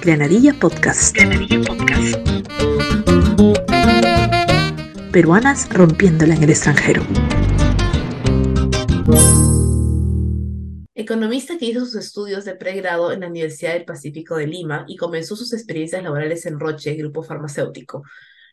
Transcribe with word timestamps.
Granadilla 0.00 0.54
Podcast. 0.58 1.14
Granadilla 1.14 1.60
Podcast. 1.60 2.16
Peruanas 5.12 5.68
rompiéndola 5.70 6.34
en 6.34 6.42
el 6.42 6.50
extranjero. 6.50 7.02
Economista 10.94 11.58
que 11.58 11.66
hizo 11.66 11.80
sus 11.80 11.94
estudios 11.96 12.44
de 12.44 12.54
pregrado 12.54 13.12
en 13.12 13.20
la 13.20 13.28
Universidad 13.28 13.72
del 13.72 13.84
Pacífico 13.84 14.36
de 14.36 14.46
Lima 14.46 14.84
y 14.88 14.96
comenzó 14.96 15.36
sus 15.36 15.52
experiencias 15.52 16.02
laborales 16.02 16.46
en 16.46 16.58
Roche, 16.58 16.94
grupo 16.94 17.22
farmacéutico. 17.22 18.02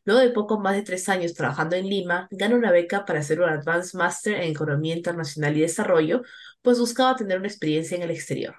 Luego 0.05 0.21
de 0.21 0.29
poco 0.29 0.59
más 0.59 0.75
de 0.75 0.83
tres 0.83 1.09
años 1.09 1.33
trabajando 1.33 1.75
en 1.75 1.89
Lima, 1.89 2.27
gana 2.31 2.55
una 2.55 2.71
beca 2.71 3.05
para 3.05 3.19
hacer 3.19 3.41
un 3.41 3.49
Advanced 3.49 3.97
Master 3.97 4.35
en 4.35 4.51
Economía 4.51 4.95
Internacional 4.95 5.57
y 5.57 5.61
Desarrollo, 5.61 6.21
pues 6.61 6.79
buscaba 6.79 7.15
tener 7.15 7.39
una 7.39 7.47
experiencia 7.47 7.97
en 7.97 8.03
el 8.03 8.11
exterior. 8.11 8.55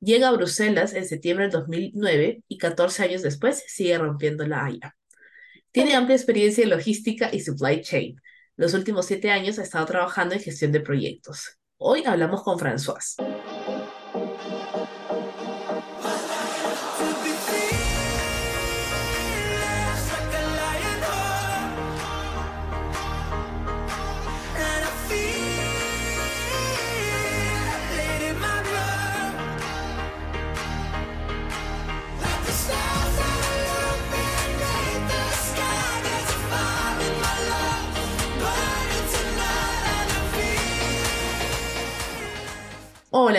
Llega 0.00 0.28
a 0.28 0.32
Bruselas 0.32 0.94
en 0.94 1.06
septiembre 1.06 1.44
del 1.44 1.52
2009 1.52 2.42
y 2.48 2.58
14 2.58 3.04
años 3.04 3.22
después 3.22 3.62
sigue 3.68 3.98
rompiendo 3.98 4.46
la 4.46 4.64
haya. 4.64 4.96
Tiene 5.70 5.94
amplia 5.94 6.16
experiencia 6.16 6.64
en 6.64 6.70
logística 6.70 7.28
y 7.32 7.40
supply 7.40 7.82
chain. 7.82 8.16
Los 8.56 8.74
últimos 8.74 9.06
siete 9.06 9.30
años 9.30 9.58
ha 9.58 9.62
estado 9.62 9.86
trabajando 9.86 10.34
en 10.34 10.40
gestión 10.40 10.72
de 10.72 10.80
proyectos. 10.80 11.58
Hoy 11.76 12.04
hablamos 12.04 12.42
con 12.42 12.58
François. 12.58 13.16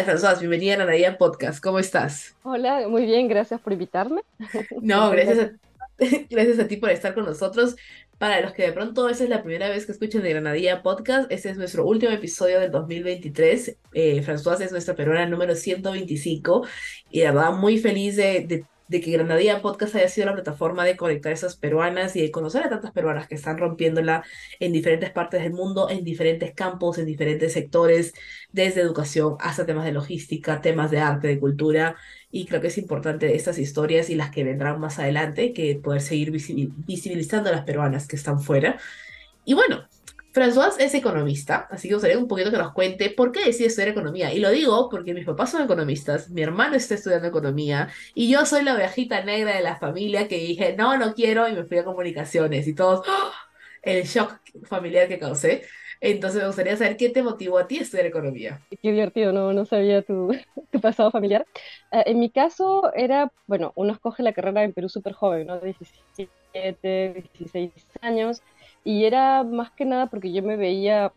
François, 0.04 0.38
bienvenida 0.38 0.74
a 0.74 0.86
Nadia 0.86 1.18
Podcast. 1.18 1.64
¿Cómo 1.64 1.80
estás? 1.80 2.36
Hola, 2.44 2.88
muy 2.90 3.06
bien, 3.06 3.28
gracias 3.28 3.62
por 3.62 3.74
invitarme. 3.74 4.22
No, 4.82 5.10
gracias 5.12 5.40
a, 5.40 5.52
gracias 6.30 6.60
a 6.60 6.68
ti 6.68 6.78
por 6.78 6.90
estar 6.90 7.14
con 7.14 7.26
nosotros. 7.26 7.76
Para 8.18 8.42
los 8.42 8.54
que 8.54 8.64
de 8.64 8.74
pronto 8.74 9.10
esa 9.10 9.24
es 9.24 9.30
la 9.30 9.42
primera 9.42 9.70
vez 9.70 9.86
que 9.86 9.92
escuchan 9.94 10.22
de 10.22 10.30
Granadilla 10.30 10.84
Podcast, 10.84 11.32
este 11.32 11.50
es 11.50 11.58
nuestro 11.58 11.86
último 11.86 12.12
episodio 12.12 12.60
del 12.60 12.72
2023. 12.72 13.78
Eh, 13.94 14.24
François 14.24 14.60
es 14.62 14.72
nuestra 14.72 14.96
peruana 14.96 15.26
número 15.26 15.56
125 15.56 16.66
y 17.10 17.24
la 17.24 17.32
verdad 17.32 17.54
muy 17.54 17.78
feliz 17.78 18.16
de, 18.16 18.42
de 18.42 18.66
de 18.88 19.02
que 19.02 19.12
Granadilla 19.12 19.62
Podcast 19.62 19.96
haya 19.96 20.08
sido 20.08 20.28
la 20.28 20.34
plataforma 20.34 20.86
de 20.86 20.98
conectar 20.98 21.32
esas 21.32 21.56
peruanas 21.56 22.16
y 22.16 22.22
de 22.22 22.32
conocer 22.32 22.64
a 22.64 22.70
tantas 22.70 22.92
peruanas 22.92 23.28
que 23.28 23.36
están 23.36 23.58
rompiéndola 23.58 24.24
en 24.60 24.74
diferentes 24.74 25.12
partes 25.12 25.42
del 25.42 25.54
mundo, 25.54 25.90
en 25.90 26.04
diferentes 26.04 26.54
campos, 26.54 26.98
en 26.98 27.06
diferentes 27.06 27.54
sectores, 27.54 28.14
desde 28.52 28.82
educación 28.82 29.36
hasta 29.40 29.66
temas 29.66 29.86
de 29.86 29.94
logística, 29.94 30.62
temas 30.62 30.92
de 30.92 31.00
arte, 31.00 31.28
de 31.28 31.40
cultura. 31.40 31.96
Y 32.32 32.46
creo 32.46 32.62
que 32.62 32.68
es 32.68 32.78
importante 32.78 33.36
estas 33.36 33.60
historias 33.60 34.10
y 34.10 34.16
las 34.16 34.32
que 34.32 34.44
vendrán 34.44 34.80
más 34.80 35.00
adelante, 35.00 35.54
que 35.54 35.76
poder 35.76 36.02
seguir 36.02 36.32
visibilizando 36.32 37.50
a 37.50 37.54
las 37.54 37.64
peruanas 37.64 38.08
que 38.08 38.16
están 38.16 38.42
fuera. 38.42 38.80
Y 39.46 39.54
bueno, 39.54 39.88
François 40.34 40.76
es 40.80 40.96
economista, 40.96 41.68
así 41.70 41.88
que 41.88 41.94
gustaría 41.94 42.18
un 42.18 42.28
poquito 42.28 42.50
que 42.50 42.58
nos 42.58 42.74
cuente 42.74 43.12
por 43.12 43.32
qué 43.32 43.46
decide 43.46 43.68
estudiar 43.68 43.90
economía. 43.90 44.34
Y 44.34 44.40
lo 44.40 44.50
digo 44.50 44.90
porque 44.90 45.14
mis 45.14 45.26
papás 45.26 45.52
son 45.52 45.62
economistas, 45.62 46.32
mi 46.32 46.42
hermano 46.42 46.76
está 46.76 46.96
estudiando 46.96 47.28
economía 47.28 47.90
y 48.16 48.32
yo 48.32 48.44
soy 48.48 48.64
la 48.64 48.74
ovejita 48.74 49.24
negra 49.24 49.56
de 49.56 49.62
la 49.62 49.78
familia 49.78 50.28
que 50.28 50.38
dije, 50.38 50.76
no, 50.76 50.98
no 50.98 51.14
quiero 51.14 51.48
y 51.48 51.54
me 51.54 51.66
fui 51.66 51.78
a 51.78 51.84
comunicaciones 51.84 52.68
y 52.68 52.74
todos, 52.74 53.08
¡oh! 53.08 53.32
el 53.84 54.06
shock 54.06 54.40
familiar 54.64 55.08
que 55.08 55.20
causé. 55.20 55.66
Entonces 56.02 56.42
me 56.42 56.48
gustaría 56.48 56.76
saber 56.76 56.98
qué 56.98 57.10
te 57.10 57.22
motivó 57.22 57.60
a 57.60 57.68
ti 57.68 57.78
a 57.78 57.82
estudiar 57.84 58.08
economía. 58.08 58.60
Qué 58.82 58.92
divertido, 58.92 59.32
no, 59.32 59.54
no 59.54 59.66
sabía 59.66 60.02
tu, 60.02 60.36
tu 60.72 60.82
pasado 60.82 61.12
familiar. 61.12 61.46
Uh, 61.92 62.02
en 62.06 62.20
mi 62.20 62.32
caso 62.32 62.92
era, 62.96 63.32
bueno, 63.46 63.72
uno 63.76 63.94
escoge 63.94 64.24
la 64.24 64.34
carrera 64.34 64.64
en 64.64 64.74
Perú 64.74 64.90
súper 64.90 65.14
joven, 65.14 65.48
¿no? 65.48 65.60
17, 65.60 67.24
16 67.38 67.72
años 68.02 68.42
y 68.84 69.06
era 69.06 69.44
más 69.44 69.72
que 69.72 69.86
nada 69.86 70.08
porque 70.08 70.32
yo 70.32 70.44
me 70.44 70.56
veía, 70.58 71.12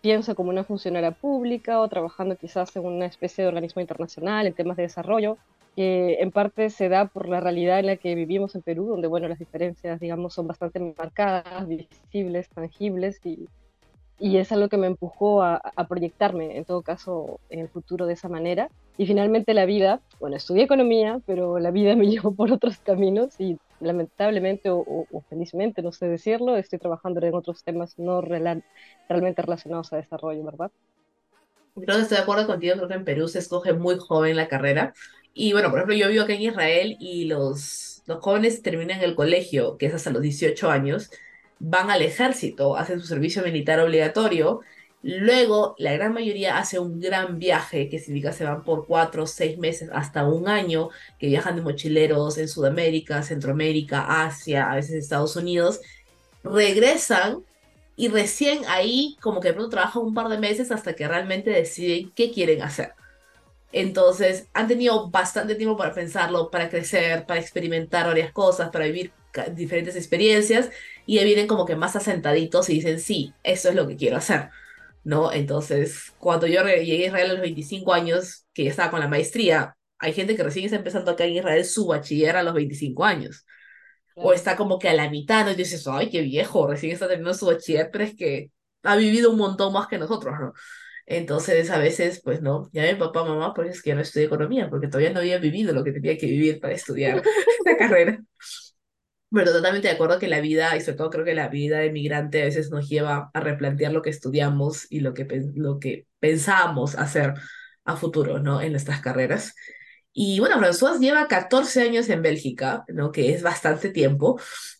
pienso, 0.00 0.34
como 0.34 0.50
una 0.50 0.64
funcionaria 0.64 1.12
pública 1.12 1.80
o 1.80 1.88
trabajando 1.88 2.36
quizás 2.36 2.74
en 2.76 2.86
una 2.86 3.06
especie 3.06 3.44
de 3.44 3.48
organismo 3.48 3.80
internacional 3.80 4.46
en 4.46 4.54
temas 4.54 4.76
de 4.76 4.84
desarrollo, 4.84 5.38
que 5.76 6.18
en 6.20 6.30
parte 6.30 6.70
se 6.70 6.88
da 6.88 7.06
por 7.06 7.28
la 7.28 7.40
realidad 7.40 7.80
en 7.80 7.86
la 7.86 7.96
que 7.96 8.14
vivimos 8.14 8.54
en 8.54 8.62
Perú, 8.62 8.86
donde, 8.86 9.08
bueno, 9.08 9.28
las 9.28 9.38
diferencias, 9.38 10.00
digamos, 10.00 10.34
son 10.34 10.46
bastante 10.46 10.80
marcadas, 10.96 11.66
visibles, 11.66 12.48
tangibles 12.50 13.24
y 13.24 13.48
y 14.22 14.36
es 14.36 14.52
algo 14.52 14.68
que 14.68 14.76
me 14.76 14.86
empujó 14.86 15.42
a, 15.42 15.60
proyectarme, 15.88 16.56
en 16.56 16.64
todo 16.64 16.82
caso, 16.82 17.40
en 17.50 17.58
el 17.58 17.68
futuro 17.68 18.06
de 18.06 18.12
esa 18.12 18.28
manera. 18.28 18.68
Y 18.96 19.06
finalmente 19.06 19.52
la 19.52 19.66
vida, 19.66 20.00
bueno, 20.20 20.36
estudié 20.36 20.62
economía, 20.62 21.20
pero 21.26 21.58
la 21.58 21.72
vida 21.72 21.96
me 21.96 22.06
llevó 22.06 22.32
por 22.32 22.52
otros 22.52 22.78
caminos 22.78 23.40
y 23.40 23.58
lamentablemente 23.82 24.70
o, 24.70 25.06
felizmente, 25.28 25.82
no 25.82 25.92
sé 25.92 26.06
decirlo, 26.06 26.56
estoy 26.56 26.78
trabajando 26.78 27.24
en 27.24 27.34
otros 27.34 27.64
temas 27.64 27.98
no 27.98 28.20
realmente 28.20 29.42
relacionados 29.42 29.92
a 29.92 29.96
desarrollo, 29.96 30.44
¿verdad? 30.44 30.70
Que 31.74 31.82
estoy 31.82 32.16
de 32.16 32.22
acuerdo 32.22 32.46
contigo, 32.46 32.74
creo 32.76 32.88
que 32.88 32.94
en 32.94 33.04
Perú 33.04 33.28
se 33.28 33.38
escoge 33.38 33.72
muy 33.72 33.96
joven 33.98 34.36
la 34.36 34.48
carrera. 34.48 34.92
Y 35.34 35.52
bueno, 35.52 35.70
por 35.70 35.78
ejemplo, 35.78 35.96
yo 35.96 36.08
vivo 36.08 36.24
aquí 36.24 36.34
en 36.34 36.42
Israel 36.42 36.96
y 37.00 37.24
los, 37.24 38.02
los 38.06 38.20
jóvenes 38.20 38.62
terminan 38.62 39.00
el 39.00 39.14
colegio, 39.14 39.78
que 39.78 39.86
es 39.86 39.94
hasta 39.94 40.10
los 40.10 40.22
18 40.22 40.70
años, 40.70 41.10
van 41.58 41.90
al 41.90 42.02
ejército, 42.02 42.76
hacen 42.76 43.00
su 43.00 43.06
servicio 43.06 43.42
militar 43.42 43.80
obligatorio, 43.80 44.60
luego 45.02 45.74
la 45.78 45.92
gran 45.92 46.12
mayoría 46.12 46.58
hace 46.58 46.78
un 46.78 47.00
gran 47.00 47.38
viaje, 47.38 47.88
que 47.88 47.98
significa 47.98 48.32
se 48.32 48.44
van 48.44 48.64
por 48.64 48.86
cuatro, 48.86 49.26
seis 49.26 49.58
meses, 49.58 49.90
hasta 49.92 50.26
un 50.26 50.48
año, 50.48 50.90
que 51.18 51.26
viajan 51.26 51.56
de 51.56 51.62
mochileros 51.62 52.38
en 52.38 52.48
Sudamérica, 52.48 53.22
Centroamérica, 53.22 54.24
Asia, 54.24 54.70
a 54.70 54.76
veces 54.76 54.92
Estados 54.92 55.36
Unidos, 55.36 55.80
regresan 56.44 57.44
y 57.96 58.08
recién 58.08 58.60
ahí 58.68 59.16
como 59.20 59.40
que 59.40 59.48
de 59.48 59.54
pronto 59.54 59.70
trabajan 59.70 60.02
un 60.02 60.14
par 60.14 60.28
de 60.28 60.38
meses 60.38 60.70
hasta 60.70 60.94
que 60.94 61.06
realmente 61.06 61.50
deciden 61.50 62.10
qué 62.14 62.30
quieren 62.30 62.62
hacer. 62.62 62.94
Entonces 63.72 64.48
han 64.52 64.68
tenido 64.68 65.10
bastante 65.10 65.54
tiempo 65.54 65.76
para 65.76 65.94
pensarlo, 65.94 66.50
para 66.50 66.68
crecer, 66.68 67.26
para 67.26 67.40
experimentar 67.40 68.06
varias 68.06 68.32
cosas, 68.32 68.70
para 68.70 68.84
vivir 68.86 69.12
diferentes 69.54 69.96
experiencias 69.96 70.70
y 71.06 71.18
ahí 71.18 71.24
vienen 71.24 71.46
como 71.46 71.64
que 71.64 71.76
más 71.76 71.96
asentaditos 71.96 72.68
y 72.68 72.74
dicen, 72.74 73.00
sí, 73.00 73.32
eso 73.42 73.70
es 73.70 73.74
lo 73.74 73.88
que 73.88 73.96
quiero 73.96 74.18
hacer, 74.18 74.50
¿no? 75.04 75.32
Entonces, 75.32 76.12
cuando 76.18 76.46
yo 76.46 76.62
llegué 76.64 77.04
a 77.04 77.06
Israel 77.08 77.30
a 77.30 77.32
los 77.34 77.42
25 77.42 77.92
años, 77.92 78.46
que 78.52 78.64
ya 78.64 78.70
estaba 78.70 78.90
con 78.90 79.00
la 79.00 79.08
maestría, 79.08 79.76
hay 79.98 80.12
gente 80.12 80.36
que 80.36 80.42
recién 80.42 80.64
está 80.64 80.76
empezando 80.76 81.10
acá 81.10 81.24
en 81.24 81.36
Israel 81.36 81.64
su 81.64 81.86
bachiller 81.86 82.36
a 82.36 82.42
los 82.42 82.54
25 82.54 83.04
años. 83.04 83.44
O 84.14 84.32
está 84.32 84.56
como 84.56 84.78
que 84.78 84.88
a 84.88 84.94
la 84.94 85.08
mitad, 85.10 85.44
¿no? 85.44 85.52
Y 85.52 85.54
dices, 85.54 85.86
ay, 85.88 86.10
qué 86.10 86.20
viejo, 86.22 86.66
recién 86.66 86.92
está 86.92 87.08
terminando 87.08 87.38
su 87.38 87.46
bachiller, 87.46 87.88
pero 87.90 88.04
es 88.04 88.14
que 88.14 88.50
ha 88.82 88.96
vivido 88.96 89.30
un 89.30 89.38
montón 89.38 89.72
más 89.72 89.86
que 89.88 89.98
nosotros, 89.98 90.34
¿no? 90.38 90.52
Entonces, 91.06 91.70
a 91.70 91.78
veces, 91.78 92.20
pues 92.22 92.42
no, 92.42 92.70
ya 92.72 92.84
mi 92.84 92.94
papá, 92.94 93.24
mamá, 93.24 93.54
por 93.54 93.66
eso 93.66 93.76
es 93.76 93.82
que 93.82 93.90
yo 93.90 93.96
no 93.96 94.02
estudié 94.02 94.26
economía, 94.26 94.68
porque 94.70 94.88
todavía 94.88 95.12
no 95.12 95.20
había 95.20 95.38
vivido 95.38 95.72
lo 95.72 95.84
que 95.84 95.92
tenía 95.92 96.16
que 96.16 96.26
vivir 96.26 96.60
para 96.60 96.74
estudiar 96.74 97.22
la 97.64 97.76
carrera. 97.76 98.22
Pero 99.34 99.52
totalmente 99.52 99.88
de 99.88 99.94
acuerdo 99.94 100.18
que 100.18 100.28
la 100.28 100.40
vida, 100.40 100.76
y 100.76 100.80
sobre 100.80 100.98
todo 100.98 101.10
creo 101.10 101.24
que 101.24 101.34
la 101.34 101.48
vida 101.48 101.78
de 101.78 101.90
migrante 101.90 102.42
a 102.42 102.44
veces 102.44 102.70
nos 102.70 102.88
lleva 102.88 103.30
a 103.32 103.40
replantear 103.40 103.92
lo 103.92 104.02
que 104.02 104.10
estudiamos 104.10 104.86
y 104.90 105.00
lo 105.00 105.14
que, 105.14 105.26
lo 105.54 105.78
que 105.78 106.06
pensamos 106.20 106.96
hacer 106.96 107.34
a 107.84 107.96
futuro, 107.96 108.38
¿no? 108.40 108.60
En 108.60 108.72
nuestras 108.72 109.00
carreras. 109.00 109.54
Y 110.12 110.38
bueno, 110.40 110.58
François 110.58 110.98
lleva 111.00 111.28
14 111.28 111.82
años 111.82 112.08
en 112.10 112.22
Bélgica, 112.22 112.84
¿no? 112.88 113.10
Que 113.12 113.32
es 113.32 113.42
bastante 113.42 113.90
tiempo. 113.90 114.38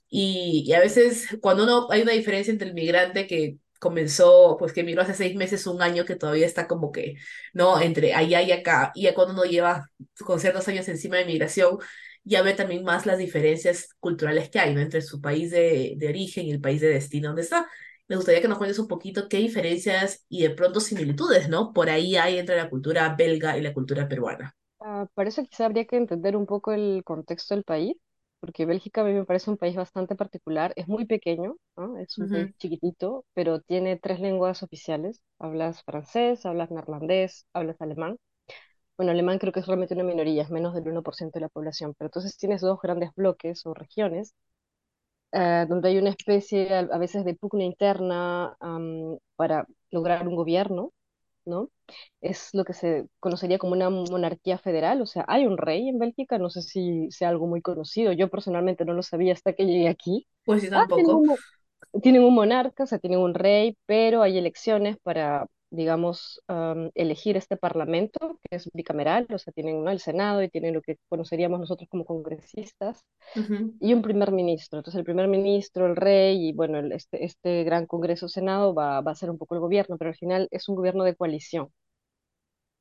Y, 0.08 0.64
y 0.66 0.72
a 0.74 0.80
veces 0.80 1.28
cuando 1.40 1.64
uno, 1.64 1.86
hay 1.90 2.02
una 2.02 2.12
diferencia 2.12 2.52
entre 2.52 2.68
el 2.68 2.74
migrante 2.74 3.26
que 3.26 3.56
comenzó, 3.82 4.56
pues 4.58 4.72
que 4.72 4.82
emigró 4.82 5.02
hace 5.02 5.14
seis 5.14 5.34
meses, 5.34 5.66
un 5.66 5.82
año 5.82 6.04
que 6.04 6.14
todavía 6.14 6.46
está 6.46 6.68
como 6.68 6.92
que, 6.92 7.16
¿no? 7.52 7.80
Entre 7.80 8.14
allá 8.14 8.40
y 8.42 8.52
acá, 8.52 8.92
y 8.94 9.02
ya 9.04 9.14
cuando 9.14 9.34
uno 9.34 9.44
lleva 9.44 9.90
con 10.24 10.38
ciertos 10.38 10.68
años 10.68 10.86
encima 10.88 11.16
de 11.16 11.24
migración, 11.24 11.78
ya 12.24 12.42
ve 12.42 12.54
también 12.54 12.84
más 12.84 13.06
las 13.06 13.18
diferencias 13.18 13.88
culturales 14.00 14.50
que 14.50 14.58
hay 14.60 14.74
¿no? 14.74 14.80
entre 14.80 15.02
su 15.02 15.20
país 15.20 15.50
de, 15.50 15.94
de 15.96 16.08
origen 16.08 16.46
y 16.46 16.52
el 16.52 16.60
país 16.60 16.80
de 16.80 16.88
destino 16.88 17.28
donde 17.28 17.42
está. 17.42 17.68
Me 18.08 18.16
gustaría 18.16 18.40
que 18.42 18.48
nos 18.48 18.58
cuentes 18.58 18.78
un 18.78 18.88
poquito 18.88 19.28
qué 19.28 19.38
diferencias 19.38 20.24
y 20.28 20.42
de 20.42 20.50
pronto 20.50 20.80
similitudes, 20.80 21.48
¿no? 21.48 21.72
Por 21.72 21.88
ahí 21.90 22.16
hay 22.16 22.38
entre 22.38 22.56
la 22.56 22.68
cultura 22.70 23.14
belga 23.16 23.56
y 23.56 23.62
la 23.62 23.72
cultura 23.72 24.08
peruana. 24.08 24.54
Uh, 24.78 25.06
para 25.14 25.28
eso 25.28 25.42
quizá 25.44 25.66
habría 25.66 25.84
que 25.86 25.96
entender 25.96 26.36
un 26.36 26.46
poco 26.46 26.72
el 26.72 27.02
contexto 27.04 27.54
del 27.54 27.64
país, 27.64 27.96
porque 28.40 28.66
Bélgica 28.66 29.02
a 29.02 29.04
mí 29.04 29.12
me 29.12 29.24
parece 29.24 29.50
un 29.50 29.56
país 29.56 29.76
bastante 29.76 30.16
particular, 30.16 30.72
es 30.76 30.88
muy 30.88 31.04
pequeño, 31.06 31.56
¿no? 31.76 31.96
es 31.98 32.18
un 32.18 32.28
país 32.28 32.50
chiquitito, 32.58 33.24
pero 33.32 33.60
tiene 33.60 33.96
tres 33.96 34.18
lenguas 34.20 34.62
oficiales, 34.64 35.22
hablas 35.38 35.82
francés, 35.84 36.44
hablas 36.46 36.70
neerlandés, 36.72 37.46
hablas 37.52 37.80
alemán, 37.80 38.16
Bueno, 39.02 39.12
alemán 39.12 39.38
creo 39.38 39.52
que 39.52 39.60
es 39.60 39.66
realmente 39.66 39.92
una 39.94 40.04
minoría, 40.04 40.42
es 40.44 40.50
menos 40.50 40.72
del 40.74 40.88
1% 40.88 41.38
de 41.38 41.42
la 41.42 41.48
población, 41.50 41.92
pero 41.98 42.06
entonces 42.08 42.36
tienes 42.38 42.62
dos 42.62 42.80
grandes 42.80 43.10
bloques 43.14 43.66
o 43.66 43.74
regiones 43.74 44.34
eh, 45.32 45.66
donde 45.68 45.88
hay 45.88 45.98
una 45.98 46.10
especie 46.10 46.72
a, 46.74 46.80
a 46.80 46.98
veces 46.98 47.24
de 47.24 47.34
pugna 47.34 47.64
interna 47.64 48.56
am, 48.60 49.18
para 49.36 49.66
lograr 49.90 50.26
un 50.28 50.36
gobierno, 50.36 50.92
¿no? 51.46 51.70
Es 52.20 52.50
lo 52.54 52.64
que 52.64 52.74
se 52.74 53.08
conocería 53.20 53.58
como 53.58 53.74
una 53.74 53.90
monarquía 53.90 54.58
federal, 54.58 55.02
o 55.02 55.06
sea, 55.06 55.24
hay 55.28 55.46
un 55.46 55.58
rey 55.58 55.88
en 55.88 55.98
Bélgica, 55.98 56.38
no 56.38 56.50
sé 56.50 56.62
si 56.62 57.10
sea 57.10 57.28
algo 57.30 57.46
muy 57.46 57.62
conocido, 57.62 58.12
yo 58.12 58.30
personalmente 58.30 58.84
no 58.84 58.94
lo 58.94 59.02
sabía 59.02 59.32
hasta 59.34 59.54
que 59.54 59.66
llegué 59.66 59.88
aquí. 59.88 60.26
Pues 60.44 60.62
yo 60.62 60.70
Ah, 60.74 60.84
tienen 60.94 61.12
tampoco. 61.12 61.16
un, 61.16 61.26
mo- 61.26 61.40
tienen 62.02 62.24
un 62.24 62.34
monarca, 62.34 62.84
o 62.84 62.86
sea, 62.86 62.98
tienen 62.98 63.20
un 63.20 63.34
rey, 63.34 63.76
pero 63.86 64.22
hay 64.22 64.38
elecciones 64.38 64.98
para, 65.02 65.46
digamos, 65.72 66.42
am, 66.48 66.90
elegir 66.94 67.36
este 67.38 67.56
parlamento, 67.58 68.38
que 68.42 68.56
es 68.56 68.70
bicameral, 68.74 69.26
o 69.34 69.38
sea, 69.38 69.52
tienen, 69.54 69.84
¿no? 69.84 69.90
el 69.90 70.00
Senado 70.00 70.42
y 70.42 70.50
tienen 70.50 70.74
lo 70.74 70.82
que 70.82 70.98
conoceríamos 71.08 71.60
nosotros 71.60 71.88
como 71.90 72.04
congresistas 72.06 73.04
y 73.80 73.94
un 73.94 74.02
primer 74.02 74.32
ministro. 74.32 74.78
Entonces 74.80 74.98
el 74.98 75.04
primer 75.04 75.28
ministro, 75.28 75.86
el 75.86 75.96
rey 75.96 76.48
y 76.50 76.52
bueno, 76.54 76.78
el- 76.80 76.92
este, 76.92 77.24
este 77.24 77.64
gran 77.64 77.86
Congreso 77.86 78.28
Senado 78.28 78.74
va, 78.74 79.00
va 79.02 79.12
a 79.12 79.14
ser 79.16 79.30
un 79.30 79.38
poco 79.38 79.54
el 79.56 79.60
gobierno, 79.62 79.98
pero 79.98 80.10
al 80.10 80.16
final 80.16 80.48
es 80.52 80.68
un 80.68 80.76
gobierno 80.76 81.04
de 81.04 81.16
coalición 81.16 81.70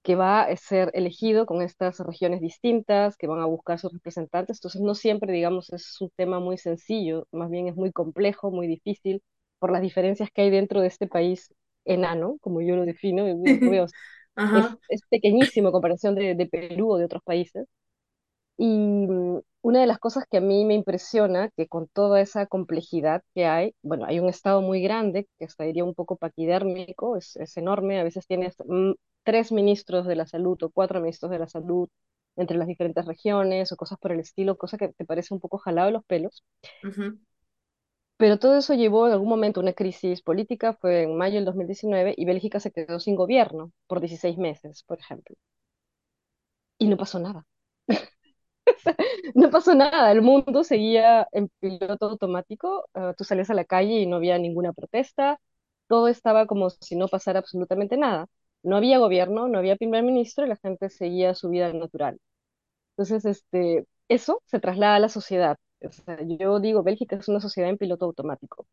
que 0.04 0.16
va 0.16 0.42
a 0.44 0.56
ser 0.58 0.90
elegido 0.94 1.46
con 1.46 1.62
estas 1.62 2.00
regiones 2.00 2.42
distintas, 2.42 3.18
que 3.18 3.28
van 3.28 3.40
a 3.42 3.46
buscar 3.46 3.78
sus 3.80 3.94
representantes. 3.94 4.58
Entonces 4.58 4.82
no 4.82 4.96
siempre, 4.96 5.32
digamos, 5.34 5.72
es 5.74 6.00
un 6.02 6.10
tema 6.16 6.40
muy 6.40 6.58
sencillo, 6.58 7.28
más 7.32 7.50
bien 7.52 7.68
es 7.68 7.76
muy 7.76 7.92
complejo, 7.92 8.50
muy 8.52 8.68
difícil 8.68 9.22
por 9.60 9.72
las 9.72 9.82
diferencias 9.84 10.30
que 10.32 10.42
hay 10.44 10.50
dentro 10.50 10.82
de 10.82 10.88
este 10.88 11.08
país 11.08 11.54
enano, 11.86 12.38
como 12.42 12.62
yo 12.62 12.76
lo 12.76 12.86
defino, 12.86 13.26
es, 13.28 13.88
es 14.88 15.02
pequeñísimo 15.10 15.70
en 15.70 15.72
comparación 15.74 16.16
de, 16.16 16.36
de 16.36 16.46
Perú 16.48 16.92
o 16.92 16.98
de 16.98 17.06
otros 17.06 17.24
países. 17.24 17.68
Y 18.58 18.66
mm, 19.08 19.40
una 19.62 19.82
de 19.82 19.88
las 19.88 20.00
cosas 20.00 20.26
que 20.30 20.38
a 20.38 20.42
mí 20.42 20.66
me 20.66 20.76
impresiona, 20.76 21.50
que 21.58 21.68
con 21.68 21.88
toda 21.88 22.22
esa 22.22 22.46
complejidad 22.48 23.24
que 23.34 23.46
hay, 23.46 23.76
bueno, 23.82 24.06
hay 24.08 24.20
un 24.20 24.30
estado 24.30 24.62
muy 24.62 24.82
grande, 24.82 25.28
que 25.40 25.46
hasta 25.46 25.64
diría 25.64 25.84
un 25.86 25.96
poco 25.96 26.18
paquidérmico, 26.18 27.18
es, 27.18 27.36
es 27.38 27.58
enorme, 27.58 28.00
a 28.00 28.04
veces 28.04 28.28
tienes 28.28 28.56
mm, 28.66 28.94
tres 29.24 29.52
ministros 29.52 30.06
de 30.08 30.16
la 30.16 30.28
salud 30.28 30.62
o 30.64 30.70
cuatro 30.72 31.02
ministros 31.02 31.32
de 31.32 31.40
la 31.40 31.48
salud 31.48 31.90
entre 32.38 32.58
las 32.58 32.68
diferentes 32.68 33.06
regiones 33.06 33.72
o 33.72 33.76
cosas 33.78 34.00
por 34.00 34.12
el 34.12 34.20
estilo, 34.20 34.58
cosa 34.58 34.78
que 34.78 34.90
te 34.90 35.06
parece 35.06 35.34
un 35.34 35.40
poco 35.40 35.58
jalado 35.58 35.88
de 35.88 35.94
los 35.94 36.06
pelos. 36.06 36.44
ujú. 36.84 37.18
Pero 38.22 38.40
todo 38.40 38.56
eso 38.58 38.74
llevó 38.74 39.08
en 39.08 39.12
algún 39.14 39.28
momento 39.28 39.60
a 39.60 39.64
una 39.64 39.74
crisis 39.74 40.22
política, 40.22 40.72
fue 40.74 41.04
en 41.04 41.18
mayo 41.18 41.36
del 41.36 41.44
2019, 41.46 42.14
y 42.18 42.24
Bélgica 42.26 42.62
se 42.62 42.72
quedó 42.72 43.02
sin 43.02 43.16
gobierno 43.18 43.74
por 43.88 44.00
16 44.00 44.38
meses, 44.38 44.84
por 44.84 44.98
ejemplo, 45.00 45.36
y 46.80 46.88
no 46.88 46.98
pasó 46.98 47.20
nada. 47.20 47.46
No 49.36 49.50
pasó 49.50 49.76
nada, 49.76 50.12
el 50.12 50.22
mundo 50.22 50.64
seguía 50.64 51.28
en 51.32 51.50
piloto 51.60 52.06
automático, 52.10 52.88
ah, 52.94 53.14
tú 53.18 53.24
salías 53.24 53.50
a 53.50 53.54
la 53.54 53.66
calle 53.66 54.00
y 54.00 54.06
no 54.06 54.18
había 54.18 54.38
ninguna 54.38 54.74
protesta, 54.74 55.40
todo 55.88 56.08
estaba 56.08 56.46
como 56.48 56.70
si 56.70 56.96
no 56.96 57.08
pasara 57.08 57.40
absolutamente 57.40 57.98
nada. 57.98 58.28
No 58.64 58.78
había 58.78 59.00
gobierno, 59.00 59.48
no 59.48 59.58
había 59.58 59.76
primer 59.76 60.04
ministro 60.04 60.46
y 60.46 60.50
la 60.50 60.56
gente 60.58 60.90
seguía 60.90 61.34
su 61.36 61.50
vida 61.50 61.74
natural. 61.74 62.20
Entonces, 62.98 63.26
este, 63.26 63.88
eso 64.10 64.42
se 64.48 64.60
traslada 64.60 64.96
a 64.98 65.00
la 65.00 65.10
sociedad. 65.10 65.58
O 65.84 65.92
sea, 65.92 66.18
yo 66.24 66.60
digo, 66.60 66.84
Bélgica 66.84 67.16
es 67.16 67.28
una 67.28 67.40
sociedad 67.40 67.70
en 67.70 67.78
piloto 67.78 68.06
automático 68.06 68.68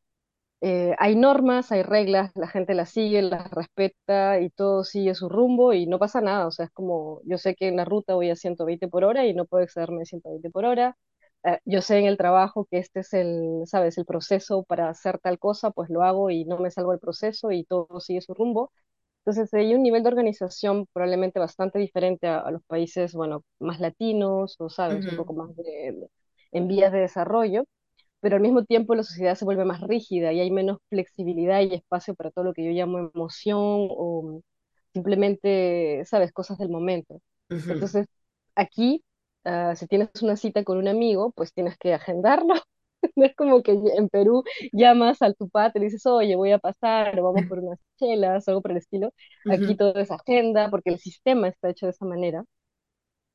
eh, 0.61 0.95
hay 0.99 1.17
normas, 1.17 1.73
hay 1.73 1.83
reglas, 1.83 2.33
la 2.37 2.49
gente 2.49 2.75
las 2.75 2.91
sigue, 2.91 3.23
las 3.23 3.51
respeta 3.53 4.41
y 4.41 4.51
todo 4.51 4.85
sigue 4.85 5.15
su 5.15 5.29
rumbo 5.29 5.73
y 5.75 5.87
no 5.87 5.99
pasa 5.99 6.21
nada. 6.21 6.47
O 6.49 6.51
sea, 6.51 6.67
es 6.67 6.73
como, 6.73 7.21
yo 7.25 7.39
sé 7.39 7.55
que 7.55 7.69
en 7.69 7.77
la 7.77 7.85
ruta 7.85 8.15
voy 8.15 8.31
a 8.31 8.37
120 8.37 8.89
por 8.89 9.05
hora 9.05 9.27
y 9.27 9.35
no 9.35 9.47
puedo 9.47 9.65
excederme 9.65 10.01
de 10.01 10.07
120 10.07 10.51
por 10.51 10.65
hora. 10.65 10.97
Eh, 11.45 11.59
yo 11.65 11.83
sé 11.83 11.99
en 11.99 12.07
el 12.07 12.17
trabajo 12.19 12.67
que 12.71 12.79
este 12.79 13.01
es 13.01 13.13
el, 13.15 13.63
sabes, 13.67 13.99
el 13.99 14.07
proceso 14.07 14.65
para 14.65 14.89
hacer 14.89 15.19
tal 15.21 15.39
cosa, 15.39 15.71
pues 15.71 15.91
lo 15.91 16.03
hago 16.03 16.31
y 16.31 16.45
no 16.45 16.59
me 16.59 16.71
salgo 16.71 16.91
del 16.93 17.01
proceso 17.01 17.53
y 17.53 17.65
todo 17.65 18.01
sigue 18.01 18.21
su 18.23 18.35
rumbo. 18.35 18.73
Entonces, 19.25 19.53
hay 19.55 19.75
un 19.75 19.83
nivel 19.83 20.03
de 20.03 20.09
organización 20.09 20.87
probablemente 20.93 21.39
bastante 21.41 21.79
diferente 21.79 22.27
a, 22.29 22.41
a 22.41 22.51
los 22.51 22.63
países, 22.65 23.13
bueno, 23.15 23.45
más 23.61 23.79
latinos 23.81 24.57
o, 24.61 24.71
sabes, 24.71 25.07
un 25.07 25.17
poco 25.17 25.35
más 25.35 25.55
de, 25.57 26.09
en 26.53 26.69
vías 26.69 26.93
de 26.93 27.01
desarrollo 27.01 27.65
pero 28.21 28.37
al 28.37 28.43
mismo 28.43 28.65
tiempo 28.65 28.95
la 28.95 29.03
sociedad 29.05 29.35
se 29.37 29.45
vuelve 29.45 29.65
más 29.65 29.81
rígida 29.81 30.33
y 30.33 30.41
hay 30.41 30.51
menos 30.51 30.79
flexibilidad 30.89 31.61
y 31.61 31.75
espacio 31.75 32.15
para 32.15 32.31
todo 32.31 32.45
lo 32.45 32.53
que 32.55 32.65
yo 32.65 32.71
llamo 32.73 32.99
emoción 32.99 33.89
o 33.91 34.41
simplemente, 34.93 36.05
sabes, 36.05 36.33
cosas 36.33 36.59
del 36.59 36.71
momento. 36.71 37.21
Entonces, 37.49 38.07
aquí, 38.55 39.05
ah, 39.45 39.75
si 39.77 39.87
tienes 39.87 40.11
una 40.23 40.37
cita 40.37 40.65
con 40.65 40.79
un 40.79 40.89
amigo, 40.89 41.33
pues 41.33 41.53
tienes 41.53 41.77
que 41.79 41.95
agendarlo. 41.95 42.55
No 43.15 43.25
es 43.25 43.35
como 43.37 43.63
que 43.63 43.73
en 43.73 44.09
Perú 44.09 44.43
llamas 44.73 45.23
al 45.23 45.37
tu 45.37 45.49
padre 45.49 45.81
y 45.83 45.85
dices, 45.85 46.05
oye, 46.07 46.35
voy 46.37 46.51
a 46.53 46.59
pasar, 46.59 47.19
o 47.21 47.23
vamos 47.25 47.45
por 47.49 47.61
unas 47.61 47.79
chelas, 47.97 48.47
o 48.49 48.51
algo 48.51 48.63
por 48.63 48.73
el 48.73 48.79
estilo. 48.79 49.13
Aquí 49.49 49.77
todo 49.77 49.95
es 50.01 50.11
agenda, 50.11 50.69
porque 50.71 50.91
el 50.91 50.99
sistema 50.99 51.47
está 51.49 51.71
hecho 51.71 51.87
de 51.87 51.91
esa 51.93 52.05
manera 52.07 52.45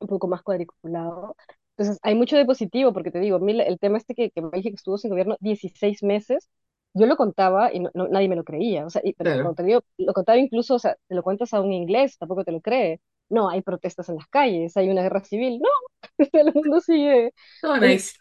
un 0.00 0.08
poco 0.08 0.28
más 0.28 0.42
cuadriculado. 0.42 1.36
Entonces, 1.76 1.98
hay 2.02 2.14
mucho 2.14 2.36
de 2.36 2.44
positivo, 2.44 2.92
porque 2.92 3.10
te 3.10 3.18
digo, 3.20 3.38
el 3.48 3.78
tema 3.80 3.98
este 3.98 4.14
que, 4.14 4.30
que 4.30 4.42
México 4.42 4.74
estuvo 4.76 4.98
sin 4.98 5.10
gobierno 5.10 5.36
16 5.40 6.02
meses, 6.02 6.48
yo 6.94 7.06
lo 7.06 7.16
contaba 7.16 7.72
y 7.72 7.80
no, 7.80 7.90
no- 7.94 8.08
nadie 8.08 8.28
me 8.28 8.36
lo 8.36 8.44
creía. 8.44 8.86
O 8.86 8.90
sea, 8.90 9.02
y- 9.04 9.14
pero 9.14 9.32
Claro, 9.32 9.40
cuando 9.40 9.56
te 9.56 9.64
digo, 9.64 9.82
lo 9.98 10.12
contaba 10.12 10.38
incluso, 10.38 10.74
o 10.76 10.78
sea, 10.78 10.96
te 11.08 11.14
lo 11.14 11.22
cuentas 11.22 11.52
a 11.54 11.60
un 11.60 11.72
inglés, 11.72 12.16
tampoco 12.18 12.44
te 12.44 12.52
lo 12.52 12.60
cree. 12.60 13.00
No, 13.28 13.48
hay 13.50 13.62
protestas 13.62 14.08
en 14.08 14.16
las 14.16 14.28
calles, 14.28 14.76
hay 14.76 14.88
una 14.90 15.02
guerra 15.02 15.24
civil. 15.24 15.60
No, 15.60 15.68
el 16.32 16.52
mundo 16.54 16.80
sigue. 16.80 17.32
todo 17.60 17.78
nice. 17.80 18.14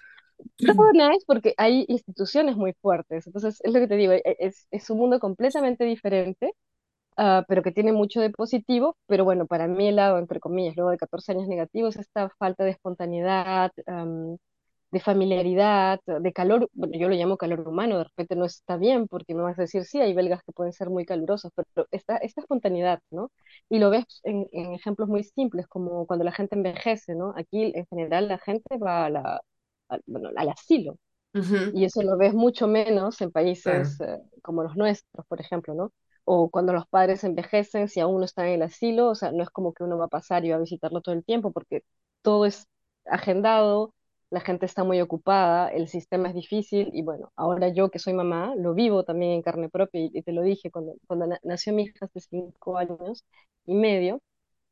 todo 0.65 0.91
nice 0.93 1.23
porque 1.27 1.53
hay 1.57 1.85
instituciones 1.87 2.55
muy 2.55 2.73
fuertes. 2.81 3.27
Entonces, 3.27 3.59
es 3.63 3.73
lo 3.73 3.79
que 3.79 3.87
te 3.87 3.95
digo, 3.95 4.13
e- 4.13 4.21
es, 4.39 4.67
es 4.71 4.89
un 4.89 4.99
mundo 4.99 5.19
completamente 5.19 5.83
diferente 5.85 6.53
ah, 7.17 7.43
pero 7.47 7.63
que 7.63 7.71
tiene 7.71 7.93
mucho 7.93 8.21
de 8.21 8.29
positivo, 8.31 8.97
pero 9.07 9.23
bueno, 9.25 9.45
para 9.47 9.67
mí 9.67 9.87
el 9.87 9.95
lado, 9.97 10.19
entre 10.19 10.39
comillas, 10.39 10.75
luego 10.75 10.91
de 10.91 10.97
14 10.97 11.31
años 11.33 11.47
negativos, 11.47 11.95
esta 11.97 12.29
falta 12.39 12.63
de 12.63 12.71
espontaneidad, 12.71 13.71
am, 13.87 14.37
de 14.91 14.99
familiaridad, 14.99 15.99
de 16.05 16.33
calor, 16.33 16.69
bueno, 16.73 16.93
yo 16.97 17.09
lo 17.09 17.15
llamo 17.15 17.37
calor 17.37 17.67
humano, 17.67 17.97
de 17.97 18.03
repente 18.05 18.35
no 18.35 18.45
está 18.45 18.77
bien, 18.77 19.07
porque 19.07 19.33
me 19.35 19.41
vas 19.43 19.57
a 19.59 19.63
decir, 19.63 19.85
sí, 19.85 19.99
hay 20.01 20.13
belgas 20.13 20.43
que 20.45 20.51
pueden 20.53 20.73
ser 20.73 20.89
muy 20.91 21.03
calurosos, 21.05 21.51
pero 21.55 21.87
esta, 21.91 22.17
esta 22.17 22.41
espontaneidad, 22.41 22.99
¿no? 23.11 23.31
Y 23.69 23.79
lo 23.79 23.89
ves 23.89 24.05
en, 24.23 24.47
en 24.51 24.73
ejemplos 24.73 25.09
muy 25.09 25.23
simples, 25.23 25.67
como 25.67 26.05
cuando 26.07 26.23
la 26.25 26.31
gente 26.31 26.55
envejece, 26.55 27.15
¿no? 27.15 27.33
Aquí 27.35 27.71
en 27.75 27.85
general 27.87 28.27
la 28.27 28.37
gente 28.39 28.77
va 28.77 29.05
a 29.05 29.09
la, 29.09 29.41
al- 29.89 30.03
bueno, 30.05 30.29
al 30.35 30.49
asilo, 30.49 30.97
y 31.71 31.85
eso 31.85 32.01
lo 32.03 32.17
ves 32.17 32.33
mucho 32.33 32.67
menos 32.67 33.21
en 33.21 33.31
Claro. 33.63 33.95
países 33.95 33.99
eh, 34.01 34.19
como 34.43 34.63
los 34.63 34.75
nuestros, 34.75 35.25
por 35.27 35.41
ejemplo, 35.41 35.73
¿no? 35.73 35.91
O 36.25 36.49
cuando 36.49 36.73
los 36.73 36.87
padres 36.87 37.23
envejecen, 37.23 37.87
si 37.89 37.99
aún 37.99 38.19
no 38.19 38.25
están 38.25 38.47
en 38.47 38.53
el 38.55 38.61
asilo, 38.63 39.09
o 39.09 39.15
sea, 39.15 39.31
no 39.31 39.43
es 39.43 39.49
como 39.49 39.73
que 39.73 39.83
uno 39.83 39.97
va 39.97 40.05
a 40.05 40.07
pasar 40.07 40.45
y 40.45 40.49
va 40.51 40.55
a 40.57 40.59
visitarlo 40.59 41.01
todo 41.01 41.15
el 41.15 41.23
tiempo, 41.25 41.51
porque 41.51 41.83
todo 42.21 42.45
es 42.45 42.67
agendado, 43.05 43.93
la 44.29 44.39
gente 44.41 44.65
está 44.65 44.83
muy 44.83 45.01
ocupada, 45.01 45.69
el 45.69 45.87
sistema 45.89 46.29
es 46.29 46.35
difícil, 46.35 46.89
y 46.93 47.01
bueno, 47.03 47.31
ahora 47.35 47.67
yo 47.69 47.89
que 47.91 47.99
soy 47.99 48.13
mamá, 48.13 48.55
lo 48.55 48.73
vivo 48.73 49.03
también 49.03 49.33
en 49.33 49.41
carne 49.41 49.69
propia, 49.69 50.01
y, 50.11 50.21
te 50.23 50.31
lo 50.31 50.41
dije, 50.41 50.71
cuando, 50.71 50.93
cuando 51.07 51.27
na- 51.27 51.39
nació 51.43 51.73
mi 51.73 51.83
hija 51.83 52.05
hace 52.05 52.19
cinco 52.21 52.77
años 52.77 53.23
y 53.65 53.75
medio, 53.75 54.21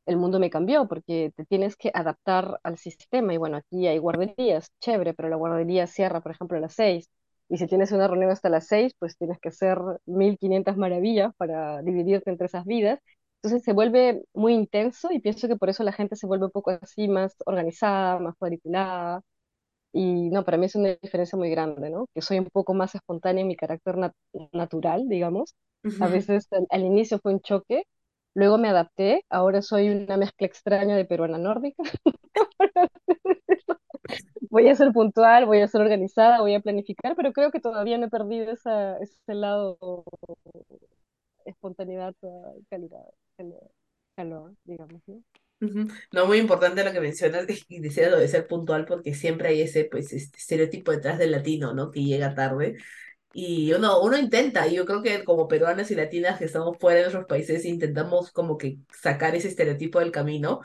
el 0.06 0.16
mundo 0.16 0.38
me 0.40 0.50
cambió 0.50 0.88
porque 0.88 1.32
te 1.36 1.44
tienes 1.46 1.76
que 1.76 1.90
adaptar 1.94 2.60
al 2.62 2.78
sistema. 2.78 3.34
Y 3.34 3.38
bueno, 3.38 3.56
aquí 3.58 3.86
hay 3.86 3.98
guarderías, 3.98 4.70
chévere, 4.80 5.14
pero 5.14 5.28
la 5.28 5.36
guardería 5.36 5.86
cierra, 5.86 6.20
por 6.20 6.32
ejemplo, 6.32 6.56
a 6.58 6.60
las 6.60 6.74
seis. 6.74 7.08
Y 7.52 7.58
si 7.58 7.68
tienes 7.68 7.92
una 7.92 8.08
reunión 8.08 8.32
hasta 8.32 8.50
las 8.50 8.68
seis, 8.68 8.94
pues 8.98 9.18
tienes 9.18 9.40
que 9.40 9.50
hacer 9.50 9.78
1500 10.06 10.76
maravillas 10.78 11.34
para 11.38 11.82
dividirte 11.82 12.30
entre 12.30 12.46
esas 12.48 12.66
vidas. 12.66 13.00
Entonces 13.42 13.64
se 13.64 13.74
vuelve 13.74 14.24
muy 14.34 14.54
intenso 14.54 15.10
y 15.12 15.20
pienso 15.20 15.48
que 15.48 15.56
por 15.56 15.70
eso 15.70 15.84
la 15.84 15.92
gente 15.92 16.16
se 16.16 16.26
vuelve 16.28 16.46
un 16.46 16.52
poco 16.52 16.72
así 16.72 17.08
más 17.08 17.36
organizada, 17.46 18.20
más 18.20 18.36
cuadriculada. 18.38 19.22
Y 19.92 20.30
no, 20.30 20.44
para 20.44 20.56
mí 20.58 20.66
es 20.66 20.74
una 20.76 20.96
diferencia 21.02 21.38
muy 21.38 21.50
grande, 21.50 21.90
¿no? 21.90 22.06
Que 22.14 22.22
soy 22.22 22.38
un 22.38 22.46
poco 22.50 22.74
más 22.74 22.94
espontánea 22.94 23.42
en 23.42 23.48
mi 23.48 23.56
carácter 23.56 23.96
nat- 23.96 24.14
natural, 24.52 25.08
digamos. 25.08 25.54
A 26.00 26.08
Ujú. 26.08 26.08
veces 26.08 26.48
al, 26.52 26.66
al 26.70 26.82
inicio 26.84 27.18
fue 27.20 27.34
un 27.34 27.40
choque, 27.40 27.84
luego 28.34 28.58
me 28.58 28.68
adapté, 28.68 29.24
ahora 29.30 29.62
soy 29.62 29.90
una 29.90 30.16
mezcla 30.16 30.46
extraña 30.46 30.96
de 30.96 31.04
peruana 31.04 31.38
nórdica. 31.38 31.82
Voy 34.52 34.68
a 34.68 34.74
ser 34.74 34.92
puntual, 34.92 35.46
voy 35.46 35.60
a 35.62 35.66
ser 35.66 35.80
organizada, 35.80 36.40
voy 36.40 36.54
a 36.54 36.60
planificar, 36.60 37.16
pero 37.16 37.32
creo 37.32 37.50
que 37.50 37.58
todavía 37.58 37.96
no 37.96 38.06
he 38.06 38.10
perdido 38.10 38.52
esa, 38.52 38.98
ese 38.98 39.34
lado 39.34 39.78
espontaneidad, 41.46 42.14
calidad, 42.68 43.06
calor, 44.14 44.52
digamos, 44.64 45.00
¿no? 45.06 45.22
No, 46.12 46.26
muy 46.26 46.38
importante 46.38 46.84
lo 46.84 46.92
que 46.92 47.00
mencionas 47.00 47.46
y 47.68 47.80
decía 47.80 48.10
lo 48.10 48.18
de 48.18 48.28
ser 48.28 48.46
puntual 48.48 48.84
porque 48.84 49.14
siempre 49.14 49.48
hay 49.48 49.62
ese 49.62 49.84
pues 49.84 50.12
este 50.12 50.36
estereotipo 50.38 50.90
detrás 50.90 51.18
del 51.18 51.30
latino, 51.30 51.72
¿no? 51.72 51.90
Que 51.90 52.02
llega 52.02 52.34
tarde 52.34 52.76
y 53.32 53.72
uno, 53.72 54.02
uno 54.02 54.18
intenta, 54.18 54.68
y 54.68 54.74
yo 54.74 54.84
creo 54.84 55.02
que 55.02 55.24
como 55.24 55.48
peruanas 55.48 55.90
y 55.90 55.94
latinas 55.94 56.38
que 56.38 56.44
estamos 56.44 56.76
fuera 56.78 56.98
de 56.98 57.04
nuestros 57.04 57.26
países 57.26 57.64
intentamos 57.64 58.30
como 58.32 58.58
que 58.58 58.78
sacar 58.92 59.34
ese 59.34 59.48
estereotipo 59.48 60.00
del 60.00 60.10
camino, 60.12 60.60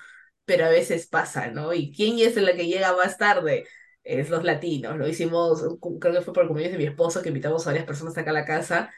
pero 0.48 0.66
a 0.66 0.70
veces 0.70 1.08
pasa, 1.08 1.50
¿no? 1.52 1.74
¿Y 1.74 1.92
quién 1.94 2.20
es 2.20 2.36
la 2.38 2.56
que 2.56 2.68
llega 2.68 2.96
más 2.96 3.18
tarde? 3.20 3.68
Es 4.04 4.30
los 4.30 4.44
latinos, 4.46 4.98
lo 4.98 5.08
hicimos, 5.08 5.62
creo 6.02 6.14
que 6.14 6.22
fue 6.22 6.34
por 6.34 6.48
cumpleaños 6.48 6.74
de 6.74 6.84
mi 6.84 6.90
esposo 6.90 7.22
que 7.22 7.30
invitamos 7.30 7.68
a 7.68 7.72
varias 7.72 7.86
personas 7.86 8.18
acá 8.18 8.32
a 8.32 8.34
la 8.34 8.46
casa 8.46 8.92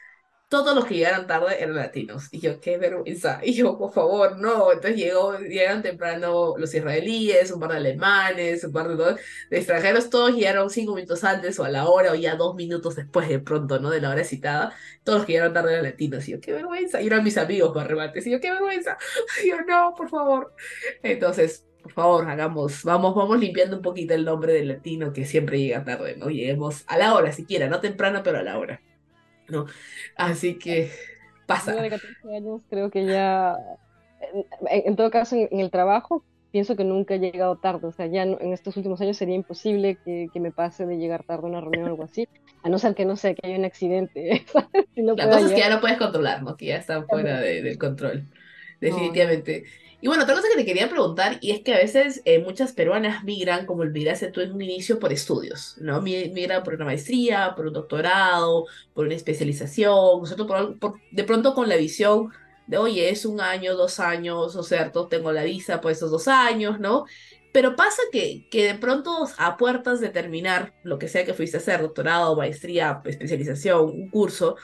todos 0.50 0.74
los 0.74 0.84
que 0.84 0.96
llegaron 0.96 1.28
tarde 1.28 1.62
eran 1.62 1.76
latinos. 1.76 2.26
Y 2.32 2.40
yo, 2.40 2.60
qué 2.60 2.76
vergüenza. 2.76 3.38
Y 3.40 3.54
yo, 3.54 3.78
por 3.78 3.92
favor, 3.92 4.36
no. 4.36 4.72
Entonces 4.72 4.96
llegó, 4.96 5.38
llegaron 5.38 5.80
temprano 5.80 6.56
los 6.58 6.74
israelíes, 6.74 7.52
un 7.52 7.60
par 7.60 7.70
de 7.70 7.76
alemanes, 7.76 8.64
un 8.64 8.72
par 8.72 8.88
de, 8.88 9.16
extranjeros. 9.52 10.10
Todos 10.10 10.34
llegaron 10.34 10.68
cinco 10.68 10.96
minutos 10.96 11.22
antes 11.22 11.56
o 11.60 11.64
a 11.64 11.68
la 11.68 11.88
hora 11.88 12.10
o 12.10 12.16
ya 12.16 12.34
dos 12.34 12.56
minutos 12.56 12.96
después 12.96 13.28
de 13.28 13.38
pronto, 13.38 13.78
¿no? 13.78 13.90
De 13.90 14.00
la 14.00 14.10
hora 14.10 14.24
citada. 14.24 14.74
Todos 15.04 15.20
los 15.20 15.26
que 15.26 15.34
llegaron 15.34 15.54
tarde 15.54 15.70
eran 15.70 15.84
latinos. 15.84 16.26
Y 16.26 16.32
yo, 16.32 16.40
qué 16.40 16.52
vergüenza. 16.52 17.00
Y 17.00 17.06
eran 17.06 17.22
mis 17.22 17.38
amigos 17.38 17.72
para 17.72 17.86
remates. 17.86 18.26
Y 18.26 18.32
yo, 18.32 18.40
qué 18.40 18.50
vergüenza. 18.50 18.98
Y 19.44 19.50
yo, 19.50 19.60
no, 19.62 19.94
por 19.96 20.08
favor. 20.08 20.52
Entonces, 21.04 21.64
por 21.80 21.92
favor, 21.92 22.28
hagamos, 22.28 22.82
vamos, 22.82 23.14
vamos 23.14 23.38
limpiando 23.38 23.76
un 23.76 23.82
poquito 23.82 24.14
el 24.14 24.24
nombre 24.24 24.52
del 24.52 24.66
latino 24.66 25.12
que 25.12 25.26
siempre 25.26 25.60
llega 25.60 25.84
tarde, 25.84 26.16
¿no? 26.16 26.28
Lleguemos 26.28 26.82
a 26.88 26.98
la 26.98 27.14
hora 27.14 27.30
siquiera, 27.30 27.68
no 27.68 27.80
temprano, 27.80 28.22
pero 28.24 28.38
a 28.38 28.42
la 28.42 28.58
hora. 28.58 28.82
¿No? 29.50 29.66
Así 30.16 30.58
que 30.58 30.90
pasa. 31.46 31.74
de 31.74 31.90
14 31.90 32.36
años 32.36 32.62
creo 32.68 32.90
que 32.90 33.06
ya, 33.06 33.56
en, 34.70 34.96
todo 34.96 35.10
caso, 35.10 35.36
en, 35.36 35.60
el 35.60 35.70
trabajo, 35.70 36.24
pienso 36.50 36.76
que 36.76 36.84
nunca 36.84 37.14
he 37.14 37.18
llegado 37.18 37.56
tarde. 37.56 37.86
O 37.86 37.92
sea, 37.92 38.06
ya 38.06 38.22
en 38.22 38.52
estos 38.52 38.76
últimos 38.76 39.00
años 39.00 39.16
sería 39.16 39.34
imposible 39.34 39.98
que, 40.04 40.28
que, 40.32 40.40
me 40.40 40.52
pase 40.52 40.86
de 40.86 40.98
llegar 40.98 41.24
tarde 41.24 41.46
a 41.46 41.50
una 41.50 41.60
reunión 41.60 41.84
o 41.84 41.86
algo 41.88 42.04
así, 42.04 42.28
a 42.62 42.68
no 42.68 42.78
ser 42.78 42.94
que, 42.94 43.04
no 43.04 43.16
sé, 43.16 43.34
que 43.34 43.46
haya 43.46 43.58
un 43.58 43.64
accidente. 43.64 44.44
La 44.96 45.14
cosa 45.14 45.40
es 45.40 45.52
que 45.52 45.58
ya 45.58 45.70
no 45.70 45.80
puedes 45.80 45.98
controlar, 45.98 46.42
¿no? 46.42 46.56
Que 46.56 46.66
ya 46.66 46.76
están 46.76 47.06
fuera 47.06 47.40
de, 47.40 47.62
del 47.62 47.78
control. 47.78 48.26
Definitivamente. 48.80 49.64
Y 50.02 50.08
bueno, 50.08 50.22
otra 50.22 50.34
cosa 50.34 50.48
que 50.48 50.56
te 50.56 50.64
quería 50.64 50.88
preguntar, 50.88 51.36
y 51.42 51.50
es 51.50 51.60
que 51.60 51.74
a 51.74 51.76
veces 51.78 52.22
eh, 52.24 52.38
muchas 52.42 52.72
peruanas 52.72 53.22
migran, 53.22 53.66
como 53.66 53.82
olvidaste 53.82 54.30
tú 54.30 54.40
en 54.40 54.52
un 54.52 54.62
inicio, 54.62 54.98
por 54.98 55.12
estudios, 55.12 55.76
¿no? 55.78 56.00
Migran 56.00 56.62
por 56.62 56.74
una 56.74 56.86
maestría, 56.86 57.52
por 57.54 57.66
un 57.66 57.74
doctorado, 57.74 58.66
por 58.94 59.04
una 59.04 59.14
especialización, 59.14 60.22
Por, 60.46 60.78
por, 60.78 60.94
de 61.10 61.24
pronto 61.24 61.54
con 61.54 61.68
la 61.68 61.76
visión 61.76 62.30
de, 62.66 62.78
oye, 62.78 63.10
es 63.10 63.26
un 63.26 63.40
año, 63.42 63.76
dos 63.76 64.00
años, 64.00 64.56
o 64.56 64.62
cierto, 64.62 65.08
tengo 65.08 65.32
la 65.32 65.44
visa 65.44 65.80
por 65.82 65.92
esos 65.92 66.10
dos 66.10 66.28
años, 66.28 66.80
¿no? 66.80 67.04
Pero 67.52 67.76
pasa 67.76 68.00
que, 68.12 68.48
que 68.50 68.64
de 68.64 68.74
pronto 68.76 69.28
a 69.36 69.56
puertas 69.56 70.00
de 70.00 70.08
terminar 70.08 70.72
lo 70.82 70.98
que 70.98 71.08
sea 71.08 71.24
que 71.26 71.34
fuiste 71.34 71.56
a 71.58 71.60
hacer, 71.60 71.82
doctorado, 71.82 72.36
maestría, 72.36 73.02
especialización, 73.04 73.90
un 73.90 74.08
curso, 74.10 74.56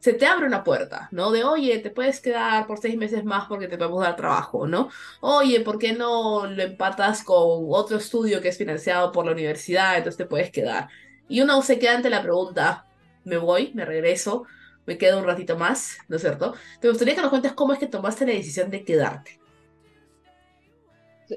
se 0.00 0.14
te 0.14 0.26
abre 0.26 0.46
una 0.46 0.64
puerta, 0.64 1.08
¿no? 1.12 1.30
De, 1.30 1.44
oye, 1.44 1.78
te 1.78 1.90
puedes 1.90 2.20
quedar 2.20 2.66
por 2.66 2.80
seis 2.80 2.96
meses 2.96 3.24
más 3.24 3.46
porque 3.46 3.68
te 3.68 3.76
podemos 3.76 4.02
dar 4.02 4.16
trabajo, 4.16 4.66
¿no? 4.66 4.88
Oye, 5.20 5.60
¿por 5.60 5.78
qué 5.78 5.92
no 5.92 6.46
lo 6.46 6.62
empatas 6.62 7.22
con 7.22 7.66
otro 7.68 7.98
estudio 7.98 8.40
que 8.40 8.48
es 8.48 8.58
financiado 8.58 9.12
por 9.12 9.26
la 9.26 9.32
universidad? 9.32 9.98
Entonces 9.98 10.16
te 10.16 10.26
puedes 10.26 10.50
quedar. 10.50 10.88
Y 11.28 11.42
uno 11.42 11.62
se 11.62 11.78
queda 11.78 11.96
ante 11.96 12.10
la 12.10 12.22
pregunta, 12.22 12.86
¿me 13.24 13.36
voy? 13.36 13.72
¿Me 13.74 13.84
regreso? 13.84 14.44
¿Me 14.86 14.98
quedo 14.98 15.18
un 15.18 15.26
ratito 15.26 15.56
más? 15.58 15.98
¿No 16.08 16.16
es 16.16 16.22
cierto? 16.22 16.54
Te 16.80 16.88
gustaría 16.88 17.14
que 17.14 17.20
nos 17.20 17.30
cuentes 17.30 17.52
cómo 17.52 17.72
es 17.74 17.78
que 17.78 17.86
tomaste 17.86 18.26
la 18.26 18.32
decisión 18.32 18.70
de 18.70 18.84
quedarte. 18.84 19.39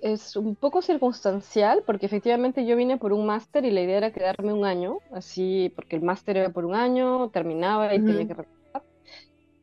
Es 0.01 0.35
un 0.35 0.55
poco 0.55 0.81
circunstancial 0.81 1.83
porque 1.85 2.05
efectivamente 2.05 2.65
yo 2.65 2.75
vine 2.75 2.97
por 2.97 3.13
un 3.13 3.25
máster 3.25 3.65
y 3.65 3.71
la 3.71 3.81
idea 3.81 3.97
era 3.97 4.11
quedarme 4.11 4.53
un 4.53 4.65
año, 4.65 4.97
así 5.11 5.71
porque 5.75 5.95
el 5.95 6.01
máster 6.01 6.37
era 6.37 6.49
por 6.49 6.65
un 6.65 6.75
año, 6.75 7.29
terminaba 7.29 7.93
y 7.93 7.99
tenía 7.99 8.27
que 8.27 8.35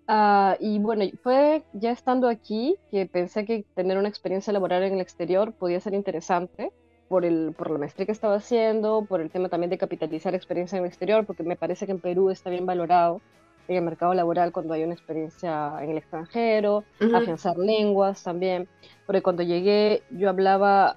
Uh, 0.08 0.56
y 0.58 0.80
bueno, 0.80 1.04
fue 1.22 1.62
ya 1.72 1.92
estando 1.92 2.28
aquí 2.28 2.76
que 2.90 3.06
pensé 3.06 3.44
que 3.44 3.64
tener 3.76 3.96
una 3.96 4.08
experiencia 4.08 4.52
laboral 4.52 4.82
en 4.82 4.94
el 4.94 5.00
exterior 5.00 5.52
podía 5.52 5.78
ser 5.78 5.94
interesante 5.94 6.72
por, 7.06 7.25
el, 7.25 7.54
por 7.56 7.70
la 7.70 7.78
maestría 7.78 8.06
que 8.06 8.12
estaba 8.12 8.34
haciendo, 8.34 9.04
por 9.04 9.20
el 9.20 9.30
tema 9.30 9.49
también 9.49 9.70
de 9.70 9.78
capitalizar 9.78 10.34
experiencia 10.34 10.76
en 10.76 10.82
el 10.82 10.88
exterior, 10.88 11.26
porque 11.26 11.44
me 11.44 11.54
parece 11.54 11.87
que 11.87 11.92
en 11.92 12.00
Perú 12.00 12.30
está 12.30 12.50
bien 12.50 12.66
valorado 12.66 13.20
en 13.68 13.76
el 13.76 13.82
mercado 13.82 14.14
laboral 14.14 14.52
cuando 14.52 14.74
hay 14.74 14.82
una 14.84 14.94
experiencia 14.94 15.74
en 15.80 15.90
el 15.90 15.98
extranjero, 15.98 16.84
afianzar 17.14 17.56
lenguas 17.56 18.22
también, 18.22 18.68
porque 19.06 19.22
cuando 19.22 19.42
llegué 19.42 20.02
yo 20.10 20.28
hablaba 20.28 20.96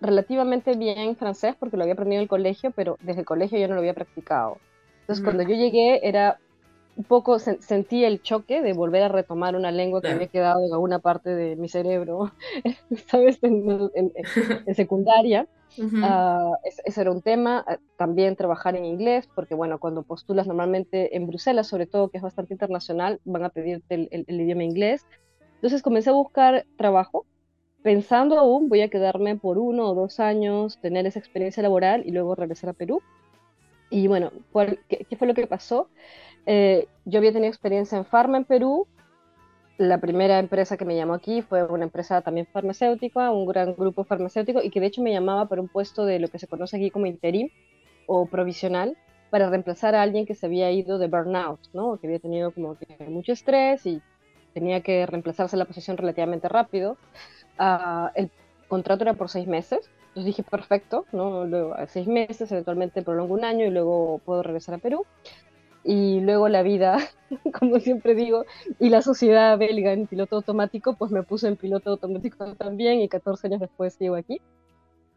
relativamente 0.00 0.76
bien 0.76 1.16
francés 1.16 1.54
porque 1.58 1.76
lo 1.76 1.84
había 1.84 1.94
aprendido 1.94 2.18
en 2.18 2.24
el 2.24 2.28
colegio, 2.28 2.70
pero 2.72 2.98
desde 3.00 3.20
el 3.20 3.26
colegio 3.26 3.58
yo 3.58 3.68
no 3.68 3.74
lo 3.74 3.80
había 3.80 3.94
practicado. 3.94 4.58
Entonces 5.00 5.24
cuando 5.24 5.42
yo 5.42 5.54
llegué 5.54 6.06
era 6.06 6.38
un 6.94 7.04
poco 7.04 7.38
sentí 7.38 8.04
el 8.04 8.22
choque 8.22 8.60
de 8.60 8.74
volver 8.74 9.02
a 9.02 9.08
retomar 9.08 9.56
una 9.56 9.70
lengua 9.70 10.02
que 10.02 10.08
había 10.08 10.26
quedado 10.26 10.64
en 10.64 10.72
alguna 10.72 10.98
parte 10.98 11.30
de 11.34 11.56
mi 11.56 11.68
cerebro, 11.68 12.32
¿sabes? 13.08 13.38
En, 13.42 13.90
en, 13.94 14.74
secundaria. 14.74 15.48
Ah, 16.02 16.52
ese, 16.84 17.00
era 17.00 17.10
un 17.10 17.22
tema. 17.22 17.64
Ah, 17.66 17.78
también 17.96 18.36
trabajar 18.36 18.76
en 18.76 18.84
inglés, 18.84 19.26
porque 19.34 19.54
bueno, 19.54 19.78
cuando 19.78 20.02
postulas 20.02 20.46
normalmente 20.46 21.16
en 21.16 21.26
Bruselas, 21.26 21.66
sobre 21.66 21.86
todo, 21.86 22.10
que 22.10 22.18
es 22.18 22.22
bastante 22.22 22.52
internacional, 22.52 23.20
van 23.24 23.44
a 23.44 23.48
pedirte 23.48 23.94
el, 23.94 24.24
el 24.26 24.40
idioma 24.40 24.64
inglés. 24.64 25.06
Entonces 25.54 25.82
comencé 25.82 26.10
a 26.10 26.14
buscar 26.14 26.66
trabajo, 26.76 27.24
pensando 27.82 28.38
aún, 28.38 28.68
voy 28.68 28.82
a 28.82 28.88
quedarme 28.88 29.36
por 29.36 29.58
uno 29.58 29.88
o 29.90 29.94
dos 29.94 30.20
años, 30.20 30.78
tener 30.80 31.06
esa 31.06 31.20
experiencia 31.20 31.62
laboral 31.62 32.02
y 32.04 32.10
luego 32.10 32.34
regresar 32.34 32.70
a 32.70 32.74
Perú. 32.74 33.00
Y 33.88 34.08
bueno, 34.08 34.32
qué, 34.88 35.06
qué, 35.08 35.16
fue 35.16 35.28
lo 35.28 35.34
que 35.34 35.46
pasó? 35.46 35.88
Eh, 36.46 36.88
yo 37.04 37.18
había 37.18 37.32
tenido 37.32 37.48
experiencia 37.48 37.98
en 37.98 38.04
Pharma 38.04 38.38
en 38.38 38.44
Perú. 38.44 38.86
La 39.78 39.98
primera 39.98 40.38
empresa 40.38 40.76
que 40.76 40.84
me 40.84 40.96
llamó 40.96 41.14
aquí 41.14 41.42
fue 41.42 41.64
una 41.64 41.84
empresa 41.84 42.20
también 42.20 42.46
farmacéutica, 42.46 43.30
un 43.30 43.46
gran 43.46 43.74
grupo 43.74 44.04
farmacéutico, 44.04 44.62
y 44.62 44.70
que 44.70 44.80
de 44.80 44.86
hecho 44.86 45.02
me 45.02 45.12
llamaba 45.12 45.46
para 45.46 45.60
un 45.60 45.68
puesto 45.68 46.04
de 46.04 46.18
lo 46.18 46.28
que 46.28 46.38
se 46.38 46.46
conoce 46.46 46.76
aquí 46.76 46.90
como 46.90 47.06
interim 47.06 47.48
o 48.06 48.26
provisional, 48.26 48.96
para 49.30 49.48
reemplazar 49.48 49.94
a 49.94 50.02
alguien 50.02 50.26
que 50.26 50.34
se 50.34 50.46
había 50.46 50.70
ido 50.70 50.98
de 50.98 51.08
burnout, 51.08 51.60
¿no? 51.72 51.96
que 51.98 52.06
había 52.06 52.18
tenido 52.18 52.50
como 52.50 52.76
que 52.76 52.86
mucho 53.08 53.32
estrés 53.32 53.86
y 53.86 54.02
tenía 54.52 54.82
que 54.82 55.06
reemplazarse 55.06 55.56
la 55.56 55.64
posición 55.64 55.96
relativamente 55.96 56.48
rápido. 56.48 56.98
Uh, 57.58 58.08
el 58.14 58.30
contrato 58.68 59.04
era 59.04 59.14
por 59.14 59.30
seis 59.30 59.46
meses, 59.46 59.90
entonces 60.08 60.26
dije, 60.26 60.42
perfecto, 60.42 61.06
¿no? 61.12 61.46
Luego, 61.46 61.72
a 61.72 61.86
seis 61.86 62.06
meses, 62.06 62.52
eventualmente 62.52 63.00
prolongo 63.00 63.32
un 63.32 63.44
año 63.44 63.64
y 63.64 63.70
luego 63.70 64.20
puedo 64.24 64.42
regresar 64.42 64.74
a 64.74 64.78
Perú 64.78 65.06
y 65.84 66.20
luego 66.20 66.48
la 66.48 66.62
vida, 66.62 66.98
como 67.58 67.78
siempre 67.80 68.14
digo, 68.14 68.44
y 68.78 68.88
la 68.88 69.02
sociedad 69.02 69.58
belga 69.58 69.92
en 69.92 70.06
piloto 70.06 70.36
automático, 70.36 70.94
pues 70.94 71.10
me 71.10 71.22
puso 71.22 71.48
en 71.48 71.56
piloto 71.56 71.90
automático 71.90 72.54
también 72.54 73.00
y 73.00 73.08
14 73.08 73.48
años 73.48 73.60
después 73.60 73.94
sigo 73.94 74.16
aquí. 74.16 74.40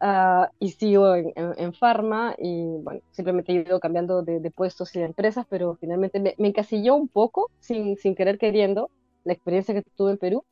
Uh, 0.02 0.46
y 0.60 0.72
sigo 0.72 1.16
en, 1.16 1.34
en, 1.36 1.74
Pharma 1.74 2.36
y 2.38 2.66
bueno, 2.84 3.00
simplemente 3.12 3.54
he 3.54 3.56
ido 3.62 3.80
cambiando 3.80 4.24
de, 4.24 4.42
de 4.42 4.52
puestos 4.52 4.94
y 4.94 5.00
de 5.00 5.06
empresas, 5.06 5.46
pero 5.50 5.78
finalmente 5.80 6.20
me, 6.20 6.36
me, 6.38 6.50
encasilló 6.50 6.96
un 6.96 7.08
poco, 7.08 7.50
sin, 7.60 7.96
sin 7.96 8.14
querer 8.14 8.38
queriendo, 8.38 8.90
la 9.24 9.32
experiencia 9.32 9.74
que 9.74 9.84
tuve 9.96 10.12
en 10.12 10.18
Perú 10.18 10.44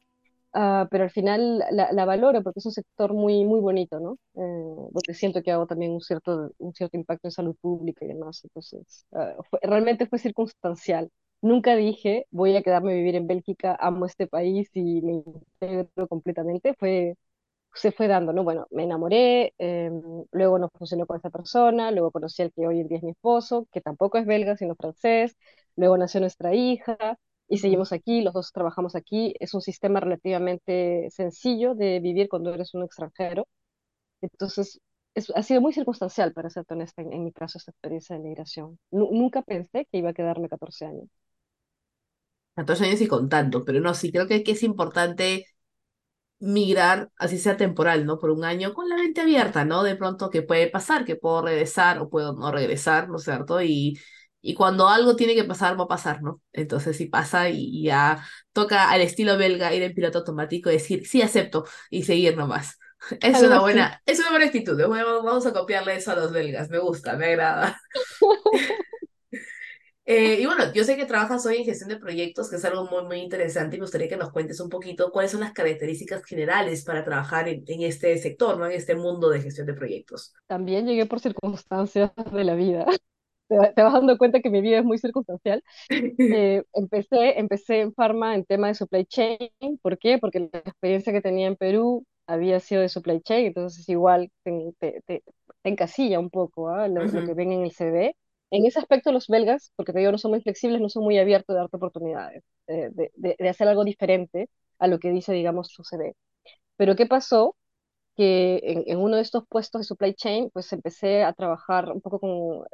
Uh, 0.55 0.87
pero 0.91 1.03
al 1.05 1.09
final 1.11 1.63
la, 1.71 1.91
la, 1.91 2.05
valoro 2.05 2.43
porque 2.43 2.59
es 2.59 2.65
un 2.67 2.71
sector 2.73 3.11
muy, 3.13 3.43
muy 3.43 3.59
bonito, 3.59 3.99
¿no? 3.99 4.17
Eh, 4.35 4.89
porque 4.93 5.15
siento 5.15 5.41
que 5.41 5.51
hago 5.51 5.65
también 5.65 5.91
un 5.91 6.01
cierto, 6.01 6.51
un 6.59 6.73
cierto 6.75 6.95
impacto 6.95 7.27
en 7.27 7.31
salud 7.31 7.55
pública 7.59 8.05
y 8.05 8.09
demás. 8.09 8.43
Entonces, 8.43 9.07
uh, 9.11 9.41
fue, 9.49 9.59
realmente 9.63 10.05
fue 10.07 10.19
circunstancial. 10.19 11.09
Nunca 11.41 11.75
dije, 11.75 12.27
voy 12.29 12.55
a 12.55 12.61
quedarme 12.61 12.91
a 12.91 12.95
vivir 12.95 13.15
en 13.15 13.25
Bélgica, 13.27 13.75
amo 13.79 14.05
este 14.05 14.27
país 14.27 14.69
y 14.75 15.01
me 15.01 15.13
integro 15.25 16.07
completamente. 16.07 16.75
Fue, 16.77 17.15
se 17.73 17.91
fue 17.91 18.07
dando, 18.07 18.33
¿no? 18.33 18.43
Bueno, 18.43 18.67
me 18.71 18.83
enamoré, 18.83 19.53
eh, 19.59 19.91
luego 20.31 20.59
nos 20.59 20.71
funcionó 20.77 21.05
con 21.07 21.17
esta 21.17 21.29
persona, 21.31 21.91
luego 21.91 22.11
conocí 22.11 22.41
al 22.43 22.51
que 22.53 22.67
hoy 22.67 22.79
en 22.81 22.87
día 22.87 22.97
es 22.97 23.03
mi 23.03 23.11
esposo, 23.11 23.67
que 23.71 23.81
tampoco 23.81 24.17
es 24.19 24.25
belga, 24.25 24.55
sino 24.57 24.75
francés, 24.75 25.35
luego 25.75 25.97
nació 25.97 26.19
nuestra 26.21 26.53
hija, 26.55 26.97
y 27.53 27.59
seguimos 27.59 27.93
aquí, 27.93 28.21
los 28.21 28.33
dos 28.33 28.51
trabajamos 28.53 28.95
aquí. 28.95 29.35
Es 29.39 29.53
un 29.53 29.61
sistema 29.61 29.99
relativamente 29.99 31.09
sencillo 31.11 31.75
de 31.75 31.99
vivir 31.99 32.29
cuando 32.29 32.53
eres 32.53 32.73
un 32.73 32.83
extranjero. 32.83 33.47
Entonces, 34.21 34.81
es, 35.15 35.31
ha 35.35 35.43
sido 35.43 35.61
muy 35.61 35.73
circunstancial, 35.73 36.33
para 36.33 36.49
ser 36.49 36.65
honesta, 36.69 37.01
en, 37.03 37.13
en 37.13 37.23
mi 37.25 37.33
caso, 37.33 37.57
esta 37.59 37.71
experiencia 37.71 38.15
de 38.17 38.23
migración. 38.23 38.79
nunca 38.91 39.41
pensé 39.43 39.87
que 39.91 39.99
iba 39.99 40.11
a 40.11 40.13
quedarme 40.13 40.49
14 40.49 40.85
años. 40.85 41.09
14 42.55 42.85
años 42.85 43.01
y 43.01 43.07
contando, 43.07 43.63
pero 43.65 43.79
no, 43.81 43.93
sí, 43.93 44.11
creo 44.11 44.27
que, 44.27 44.43
que 44.43 44.51
es 44.51 44.63
importante 44.63 45.47
migrar, 46.39 47.11
así 47.17 47.39
sea 47.39 47.57
temporal, 47.57 48.05
¿no? 48.05 48.19
Por 48.19 48.31
un 48.31 48.43
año 48.45 48.73
con 48.73 48.89
la 48.89 48.97
mente 48.97 49.21
abierta, 49.21 49.65
¿no? 49.65 49.83
De 49.83 49.95
pronto 49.95 50.29
que 50.29 50.43
puede 50.43 50.69
pasar, 50.69 51.05
que 51.05 51.15
puedo 51.15 51.41
regresar 51.43 51.99
o 51.99 52.09
puedo 52.09 52.33
no 52.33 52.51
regresar, 52.51 53.09
¿no 53.09 53.17
es 53.17 53.23
cierto? 53.23 53.61
Y 53.61 53.99
y 54.45 54.55
cuando 54.55 54.89
algo 54.89 55.15
tiene 55.15 55.35
que 55.35 55.45
pasar, 55.45 55.79
va 55.79 55.85
a 55.85 55.87
pasar, 55.87 56.21
¿no? 56.21 56.41
Entonces, 56.51 56.97
si 56.97 57.05
pasa 57.05 57.49
y, 57.49 57.81
ya 57.81 58.21
toca 58.51 58.91
al 58.91 58.99
estilo 58.99 59.37
belga 59.37 59.73
ir 59.73 59.81
en 59.81 59.93
piloto 59.95 60.19
automático 60.19 60.69
y 60.69 60.73
decir, 60.73 61.07
sí, 61.07 61.21
acepto 61.21 61.65
y 61.89 62.03
seguir 62.03 62.37
nomás. 62.37 62.77
Es 63.21 63.41
una 63.41 63.59
buena, 63.59 64.01
es 64.05 64.19
una 64.19 64.29
buena 64.29 64.45
actitud. 64.45 64.81
Vamos 64.81 65.45
a 65.45 65.51
copiarle 65.51 65.95
eso 65.95 66.11
a 66.11 66.15
los 66.15 66.31
belgas. 66.31 66.69
Me 66.69 66.79
gusta, 66.79 67.17
me 67.17 67.27
agrada. 67.27 67.81
Eh, 70.05 70.41
y 70.41 70.45
bueno, 70.45 70.65
yo 70.73 70.83
sé 70.83 70.97
que 70.97 71.05
trabajas 71.05 71.45
hoy 71.45 71.59
en 71.59 71.63
gestión 71.63 71.87
de 71.87 71.95
proyectos, 71.95 72.49
que 72.49 72.57
es 72.57 72.65
algo 72.65 72.83
muy, 72.83 73.05
muy 73.05 73.19
interesante, 73.19 73.77
y 73.77 73.79
me 73.79 73.85
gustaría 73.85 74.09
que 74.09 74.17
nos 74.17 74.33
cuentes 74.33 74.59
un 74.59 74.67
poquito 74.67 75.13
cuáles 75.13 75.31
son 75.31 75.39
las 75.39 75.53
características 75.53 76.25
generales 76.25 76.83
para 76.83 77.05
trabajar 77.05 77.47
en, 77.47 77.63
en 77.65 77.83
este 77.83 78.17
sector, 78.17 78.57
¿no? 78.57 78.65
En 78.65 78.73
este 78.73 78.95
mundo 78.95 79.29
de 79.29 79.41
gestión 79.41 79.65
de 79.65 79.73
proyectos. 79.73 80.33
También 80.45 80.85
llegué 80.87 81.05
por 81.05 81.21
circunstancias 81.21 82.11
de 82.33 82.43
la 82.43 82.53
vida. 82.53 82.85
Te, 83.53 83.57
va- 83.59 83.73
te 83.73 83.83
vas 83.83 83.93
dando 83.93 84.17
cuenta 84.17 84.41
que 84.41 84.49
mi 84.49 84.61
vida 84.61 84.79
es 84.79 84.85
muy 84.85 84.97
circunstancial. 84.97 85.63
Eh, 86.29 86.63
empecé, 86.73 87.39
empecé 87.39 87.81
en 87.81 87.93
Pharma 87.93 88.35
en 88.35 88.45
tema 88.45 88.67
de 88.67 88.75
supply 88.75 89.05
chain. 89.05 89.39
¿Por 89.81 89.97
qué? 89.99 90.17
Porque 90.19 90.39
la 90.41 90.59
experiencia 90.59 91.13
que 91.13 91.21
tenía 91.21 91.47
en 91.47 91.55
Perú 91.57 92.05
había 92.27 92.59
sido 92.59 92.81
de 92.81 92.89
supply 92.89 93.21
chain, 93.21 93.47
entonces 93.47 93.87
igual 93.89 94.31
te, 94.43 94.73
te, 94.79 95.01
te- 95.05 95.23
te 95.63 95.69
encasilla 95.69 96.19
un 96.19 96.29
poco 96.31 96.69
¿ah? 96.69 96.87
lo, 96.87 97.07
lo 97.11 97.23
que 97.23 97.33
ven 97.35 97.51
en 97.51 97.63
el 97.63 97.71
CV. 97.71 98.15
En 98.51 98.65
ese 98.65 98.79
aspecto 98.79 99.11
los 99.11 99.27
belgas, 99.27 99.71
porque 99.75 99.93
te 99.93 99.99
digo, 99.99 100.11
no 100.11 100.17
son 100.19 100.31
muy 100.31 100.41
flexibles, 100.41 100.81
no 100.81 100.89
son 100.89 101.03
muy 101.03 101.17
abiertos 101.19 101.55
de 101.55 101.59
darte 101.61 101.77
oportunidades, 101.77 102.43
eh, 102.67 102.89
de, 102.93 103.11
de, 103.15 103.35
de 103.39 103.49
hacer 103.49 103.67
algo 103.67 103.83
diferente 103.85 104.49
a 104.79 104.87
lo 104.87 104.99
que 104.99 105.11
dice, 105.11 105.33
digamos, 105.33 105.69
su 105.69 105.83
CV. 105.83 106.15
Pero 106.77 106.95
¿qué 106.95 107.05
pasó? 107.07 107.55
Que 108.15 108.59
en, 108.63 108.83
en 108.87 108.99
uno 108.99 109.15
de 109.17 109.23
estos 109.23 109.43
puestos 109.47 109.81
de 109.81 109.85
supply 109.85 110.13
chain, 110.15 110.49
pues 110.53 110.71
empecé 110.73 111.23
a 111.23 111.33
trabajar 111.33 111.91
un 111.91 112.01
poco 112.01 112.19
con 112.19 112.67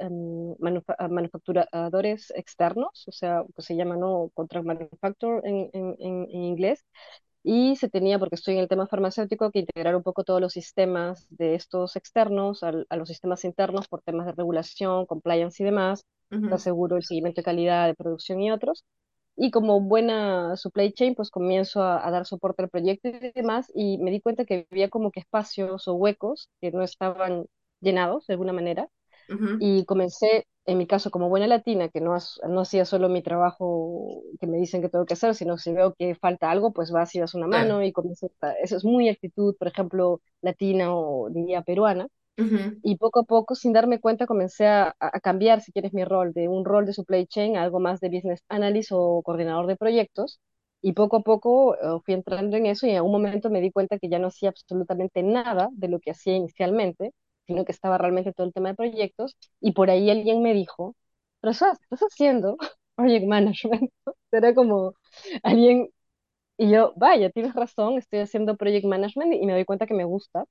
manufa- 0.59 0.95
a 0.99 1.07
manufacturadores 1.07 2.31
externos, 2.35 3.05
o 3.07 3.11
sea, 3.11 3.43
que 3.55 3.61
se 3.61 3.75
llama, 3.75 3.95
¿no? 3.97 4.29
Contract 4.33 4.65
manufacturer 4.65 5.41
en, 5.45 5.69
en, 5.73 5.95
inglés, 6.31 6.85
y 7.43 7.75
se 7.77 7.89
tenía, 7.89 8.19
porque 8.19 8.35
estoy 8.35 8.55
en 8.55 8.61
el 8.61 8.67
tema 8.69 8.87
farmacéutico, 8.87 9.51
que 9.51 9.59
integrar 9.59 9.95
un 9.95 10.03
poco 10.03 10.23
todos 10.23 10.41
los 10.41 10.53
sistemas 10.53 11.27
de 11.29 11.55
estos 11.55 11.95
externos 11.95 12.63
al- 12.63 12.85
a, 12.89 12.97
los 12.97 13.07
sistemas 13.09 13.45
internos 13.45 13.87
por 13.87 14.01
temas 14.01 14.25
de 14.27 14.33
regulación, 14.33 15.05
compliance 15.05 15.61
y 15.63 15.65
demás, 15.65 16.03
ujú, 16.31 16.49
aseguro 16.51 16.97
el 16.97 17.03
seguimiento 17.03 17.41
de 17.41 17.45
calidad 17.45 17.87
de 17.87 17.95
producción 17.95 18.41
y 18.41 18.51
otros. 18.51 18.83
Y 19.39 19.51
como 19.51 19.81
buena 19.81 20.55
supply 20.57 20.91
chain, 20.93 21.15
pues 21.15 21.31
comienzo 21.31 21.81
a, 21.83 22.05
a 22.07 22.11
dar 22.11 22.25
soporte 22.27 22.63
al 22.63 22.69
proyecto 22.69 23.09
y 23.09 23.31
demás, 23.33 23.71
y 23.75 23.97
me 23.99 24.11
di 24.11 24.21
cuenta 24.21 24.45
que 24.45 24.67
había 24.71 24.89
como 24.89 25.11
que 25.11 25.21
espacios 25.21 25.87
o 25.87 25.93
huecos 25.95 26.49
que 26.61 26.71
no 26.71 26.83
estaban 26.83 27.45
llenados 27.81 28.27
de 28.27 28.33
alguna 28.33 28.53
manera, 28.53 28.89
ujú, 29.29 29.49
y 29.57 29.85
comencé, 29.85 30.47
en 30.65 30.77
mi 30.77 30.87
caso, 30.87 31.11
como 31.11 31.29
buena 31.29 31.47
latina, 31.47 31.89
que 31.89 32.01
no, 32.01 32.15
no 32.49 32.61
hacía 32.61 32.85
solo 32.85 33.09
mi 33.09 33.21
trabajo 33.23 34.21
que 34.39 34.47
me 34.47 34.57
dicen 34.57 34.81
que 34.81 34.89
tengo 34.89 35.05
que 35.05 35.13
hacer, 35.15 35.35
sino 35.35 35.57
si 35.57 35.73
veo 35.73 35.93
que 35.95 36.15
falta 36.15 36.51
algo, 36.51 36.73
pues 36.73 36.91
vas 36.91 37.13
y 37.15 37.19
das 37.19 37.33
una 37.35 37.47
mano, 37.47 37.83
y 37.83 37.91
comienzo, 37.91 38.31
a- 38.41 38.53
eso 38.53 38.77
es 38.77 38.85
muy 38.85 39.09
actitud, 39.09 39.55
por 39.57 39.67
ejemplo, 39.67 40.21
latina 40.41 40.95
o 40.95 41.29
diría 41.29 41.61
peruana, 41.63 42.07
Y 42.81 42.95
poco 42.97 43.19
a 43.19 43.23
poco, 43.23 43.55
sin 43.55 43.73
darme 43.73 43.99
cuenta, 43.99 44.25
comencé 44.25 44.65
a, 44.67 44.95
cambiar, 45.21 45.61
si 45.61 45.71
quieres, 45.71 45.93
mi 45.93 46.05
rol 46.05 46.33
de 46.33 46.47
un 46.47 46.63
rol 46.65 46.85
de 46.85 46.93
supply 46.93 47.27
chain 47.27 47.57
a 47.57 47.63
algo 47.63 47.79
más 47.79 47.99
de 47.99 48.09
business 48.09 48.43
analyst 48.47 48.91
o 48.93 49.21
coordinador 49.23 49.67
de 49.67 49.75
proyectos. 49.75 50.39
Y 50.81 50.93
poco 50.93 51.17
a 51.17 51.21
poco 51.23 51.75
eh, 51.75 51.99
fui 52.05 52.13
entrando 52.13 52.55
en 52.55 52.65
eso 52.65 52.87
y 52.87 52.91
en 52.91 53.03
un 53.03 53.11
momento 53.11 53.49
me 53.49 53.59
di 53.59 53.71
cuenta 53.71 53.99
que 53.99 54.07
ya 54.09 54.19
no 54.19 54.27
hacía 54.27 54.49
absolutamente 54.49 55.23
nada 55.23 55.69
de 55.73 55.89
lo 55.89 55.99
que 55.99 56.11
hacía 56.11 56.35
inicialmente, 56.35 57.13
sino 57.47 57.65
que 57.65 57.73
estaba 57.73 57.97
realmente 57.97 58.31
todo 58.33 58.47
el 58.47 58.53
tema 58.53 58.69
de 58.69 58.75
proyectos. 58.75 59.35
Y 59.59 59.73
por 59.73 59.89
ahí 59.89 60.09
alguien 60.09 60.41
me 60.41 60.53
dijo, 60.53 60.95
pero 61.41 61.51
estás 61.51 61.77
haciendo 61.91 62.57
project 62.95 63.25
management. 63.27 63.91
Era 64.31 64.53
como 64.55 64.93
alguien, 65.43 65.89
y 66.57 66.71
yo, 66.71 66.93
vaya, 66.97 67.29
tienes 67.31 67.53
razón, 67.55 67.97
estoy 67.97 68.19
haciendo 68.19 68.57
project 68.57 68.85
management 68.85 69.33
y 69.33 69.45
me 69.45 69.53
doy 69.53 69.65
cuenta 69.65 69.87
que 69.87 69.93
me 69.93 70.05
gusta 70.05 70.45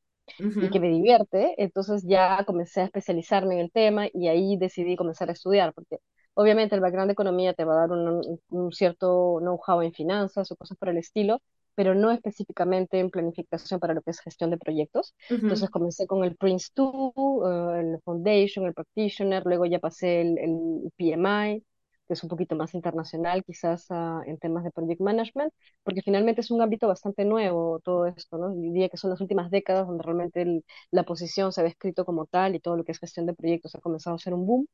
y 0.58 0.70
que 0.70 0.80
me 0.80 0.88
divierte, 0.88 1.54
entonces 1.62 2.04
ya 2.06 2.44
comencé 2.46 2.80
a 2.82 2.84
especializarme 2.84 3.54
en 3.54 3.60
el 3.60 3.70
tema 3.72 4.08
y 4.12 4.28
ahí 4.28 4.56
decidí 4.56 4.96
comenzar 4.96 5.28
a 5.30 5.32
estudiar, 5.32 5.72
porque 5.74 5.98
obviamente 6.34 6.74
el 6.74 6.80
background 6.80 7.08
de 7.08 7.12
economía 7.12 7.54
te 7.54 7.64
va 7.64 7.74
a 7.74 7.76
dar 7.86 7.90
un, 7.92 8.40
un- 8.50 8.72
cierto 8.72 9.38
know-how 9.40 9.82
en 9.82 9.92
finanzas 9.92 10.50
o 10.52 10.56
cosas 10.56 10.76
por 10.78 10.88
el 10.88 10.98
estilo, 10.98 11.40
pero 11.74 11.94
no 11.94 12.10
específicamente 12.10 12.98
en 12.98 13.10
planificación 13.10 13.78
para 13.80 13.94
lo 13.94 14.02
que 14.02 14.10
es 14.10 14.20
gestión 14.20 14.50
de 14.50 14.58
proyectos. 14.58 15.14
Entonces 15.42 15.70
comencé 15.70 16.06
con 16.06 16.24
el 16.24 16.36
Prince 16.36 16.68
2, 16.74 17.12
eh, 17.46 17.80
el 17.80 18.00
Foundation, 18.04 18.66
el 18.66 18.74
Practitioner, 18.74 19.44
luego 19.46 19.64
ya 19.66 19.78
pasé 19.78 20.22
el, 20.22 20.38
el 20.38 20.92
PMI, 20.96 21.64
que 22.08 22.14
es 22.14 22.22
un 22.24 22.30
poquito 22.30 22.56
más 22.56 22.74
internacional, 22.74 23.44
quizás 23.44 23.86
ah, 23.90 24.22
en 24.26 24.38
temas 24.38 24.64
de 24.64 24.72
project 24.72 25.00
management 25.02 25.52
porque 25.84 26.02
finalmente 26.02 26.40
es 26.42 26.50
un 26.50 26.62
ámbito 26.62 26.88
bastante 26.88 27.24
nuevo 27.26 27.80
todo 27.80 28.06
esto, 28.06 28.38
¿no? 28.38 28.50
Diría 28.54 28.88
que 28.88 28.96
son 28.96 29.10
las 29.10 29.20
últimas 29.20 29.50
décadas 29.50 29.86
donde 29.86 30.02
realmente 30.04 30.42
el- 30.42 30.64
la 30.90 31.04
posición 31.04 31.52
se 31.52 31.60
ha 31.60 31.64
descrito 31.64 32.04
como 32.06 32.26
tal 32.26 32.54
y 32.56 32.60
todo 32.60 32.76
lo 32.76 32.84
que 32.84 32.92
es 32.92 32.98
gestión 33.00 33.26
de 33.26 33.34
proyectos 33.34 33.74
ha 33.76 33.80
comenzado 33.80 34.16
a 34.16 34.18
ser 34.18 34.34
un 34.34 34.46
boom, 34.46 34.66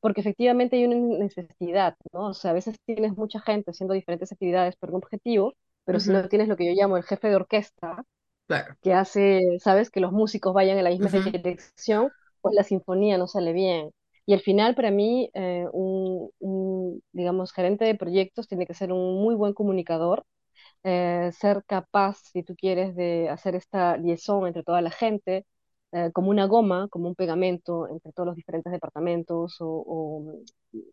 porque 0.00 0.20
efectivamente 0.20 0.76
hay 0.76 0.84
una 0.86 1.18
necesidad, 1.18 1.96
¿no? 2.12 2.28
O 2.30 2.34
sea, 2.34 2.50
a 2.52 2.54
veces 2.54 2.76
tienes 2.86 3.16
mucha 3.16 3.40
gente 3.40 3.70
haciendo 3.70 3.94
diferentes 3.94 4.32
actividades 4.32 4.76
por 4.76 4.90
un 4.90 4.96
objetivo, 4.96 5.54
pero 5.84 6.00
si 6.00 6.10
ujú, 6.10 6.12
no 6.12 6.28
tienes 6.28 6.48
lo 6.48 6.56
que 6.56 6.66
yo 6.66 6.72
llamo 6.80 6.96
el 6.96 7.04
jefe 7.04 7.28
de 7.28 7.36
orquesta, 7.36 8.04
Claro. 8.46 8.76
que 8.82 8.92
hace, 8.94 9.58
¿sabes? 9.60 9.90
Que 9.90 10.00
los 10.00 10.12
músicos 10.12 10.54
vayan 10.54 10.78
en 10.78 10.84
la 10.84 10.90
misma 10.90 11.08
Ujú, 11.08 11.34
dirección, 11.34 12.12
pues 12.40 12.54
la 12.54 12.64
sinfonía 12.64 13.18
no 13.18 13.28
sale 13.28 13.52
bien. 13.52 13.90
Y 14.26 14.34
al 14.34 14.40
final, 14.40 14.74
para 14.74 14.90
mí, 14.90 15.30
eh, 15.34 15.66
un, 15.72 16.30
un, 16.40 17.02
digamos, 17.12 17.52
gerente 17.52 17.84
de 17.84 17.94
proyectos 17.96 18.48
tiene 18.48 18.66
que 18.66 18.74
ser 18.74 18.92
un 18.92 19.22
muy 19.22 19.34
buen 19.34 19.52
comunicador 19.54 20.24
eh, 20.84 21.30
ser 21.38 21.64
capaz, 21.66 22.18
si 22.32 22.42
tú 22.42 22.54
quieres, 22.56 22.94
de 22.96 23.28
hacer 23.30 23.54
esta 23.56 23.96
liaison 23.96 24.46
entre 24.46 24.62
toda 24.64 24.82
la 24.82 24.90
gente, 24.90 25.46
eh, 25.92 26.10
como 26.12 26.30
una 26.30 26.46
goma, 26.46 26.88
como 26.90 27.08
un 27.08 27.14
pegamento 27.14 27.88
entre 27.88 28.12
todos 28.12 28.26
los 28.28 28.36
diferentes 28.36 28.72
departamentos 28.72 29.56
o, 29.60 30.44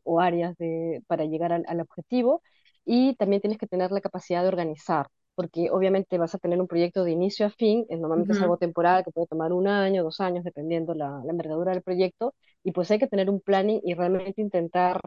o- 0.04 0.20
áreas 0.22 0.56
de, 0.58 1.04
para 1.08 1.26
llegar 1.26 1.52
al 1.54 1.82
objetivo. 1.82 2.42
Y 2.86 3.16
también 3.16 3.42
tienes 3.42 3.58
que 3.60 3.68
tener 3.68 3.92
la 3.92 4.02
capacidad 4.02 4.42
de 4.42 4.48
organizar, 4.48 5.08
porque 5.40 5.70
obviamente 5.72 6.18
vas 6.18 6.36
a 6.36 6.40
tener 6.40 6.60
un 6.62 6.68
proyecto 6.68 7.04
de 7.06 7.12
inicio 7.12 7.46
a 7.48 7.50
fin, 7.52 7.86
eh, 7.90 7.98
normalmente 7.98 8.34
es 8.34 8.42
ujú. 8.42 8.44
algo 8.44 8.58
temporal 8.58 9.04
que 9.06 9.12
puede 9.12 9.28
tomar 9.28 9.54
un 9.54 9.68
año, 9.68 10.04
dos 10.04 10.20
años, 10.22 10.44
dependiendo 10.44 10.94
la, 10.96 11.22
la 11.26 11.32
envergadura 11.32 11.72
del 11.74 11.82
proyecto, 11.84 12.36
y 12.64 12.72
pues 12.74 12.92
hay 12.92 13.00
que 13.00 13.08
tener 13.08 13.30
un 13.30 13.42
planning 13.42 13.82
y 13.84 13.94
realmente 13.96 14.42
intentar 14.42 15.00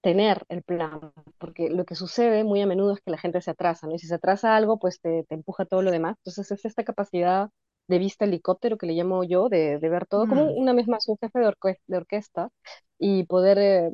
tener 0.00 0.44
el 0.48 0.62
plan, 0.62 1.12
porque 1.38 1.68
lo 1.70 1.84
que 1.84 1.94
sucede 1.96 2.44
muy 2.44 2.60
a 2.62 2.66
menudo 2.66 2.92
es 2.94 3.00
que 3.00 3.10
la 3.10 3.18
gente 3.18 3.40
se 3.40 3.50
atrasa, 3.50 3.86
¿no? 3.86 3.94
Y 3.94 3.98
si 3.98 4.06
se 4.06 4.14
atrasa 4.14 4.56
algo, 4.56 4.78
pues 4.78 5.00
te, 5.00 5.24
te 5.24 5.34
empuja 5.34 5.64
todo 5.66 5.82
lo 5.82 5.90
demás. 5.90 6.16
Entonces 6.18 6.50
es 6.52 6.64
esta 6.64 6.84
capacidad 6.84 7.50
de 7.88 7.98
vista 7.98 8.24
helicóptero 8.24 8.78
que 8.78 8.86
le 8.86 8.94
llamo 8.94 9.24
yo, 9.24 9.48
de, 9.48 9.78
de 9.78 9.88
ver 9.88 10.06
todo 10.06 10.26
como 10.28 10.44
Mm. 10.44 10.52
una 10.52 10.72
vez 10.74 10.86
más 10.88 11.08
un 11.08 11.16
jefe 11.20 11.38
de, 11.40 11.46
orque- 11.48 11.78
de 11.86 11.96
orquesta 11.96 12.50
y 12.98 13.24
poder 13.24 13.58
eh, 13.58 13.90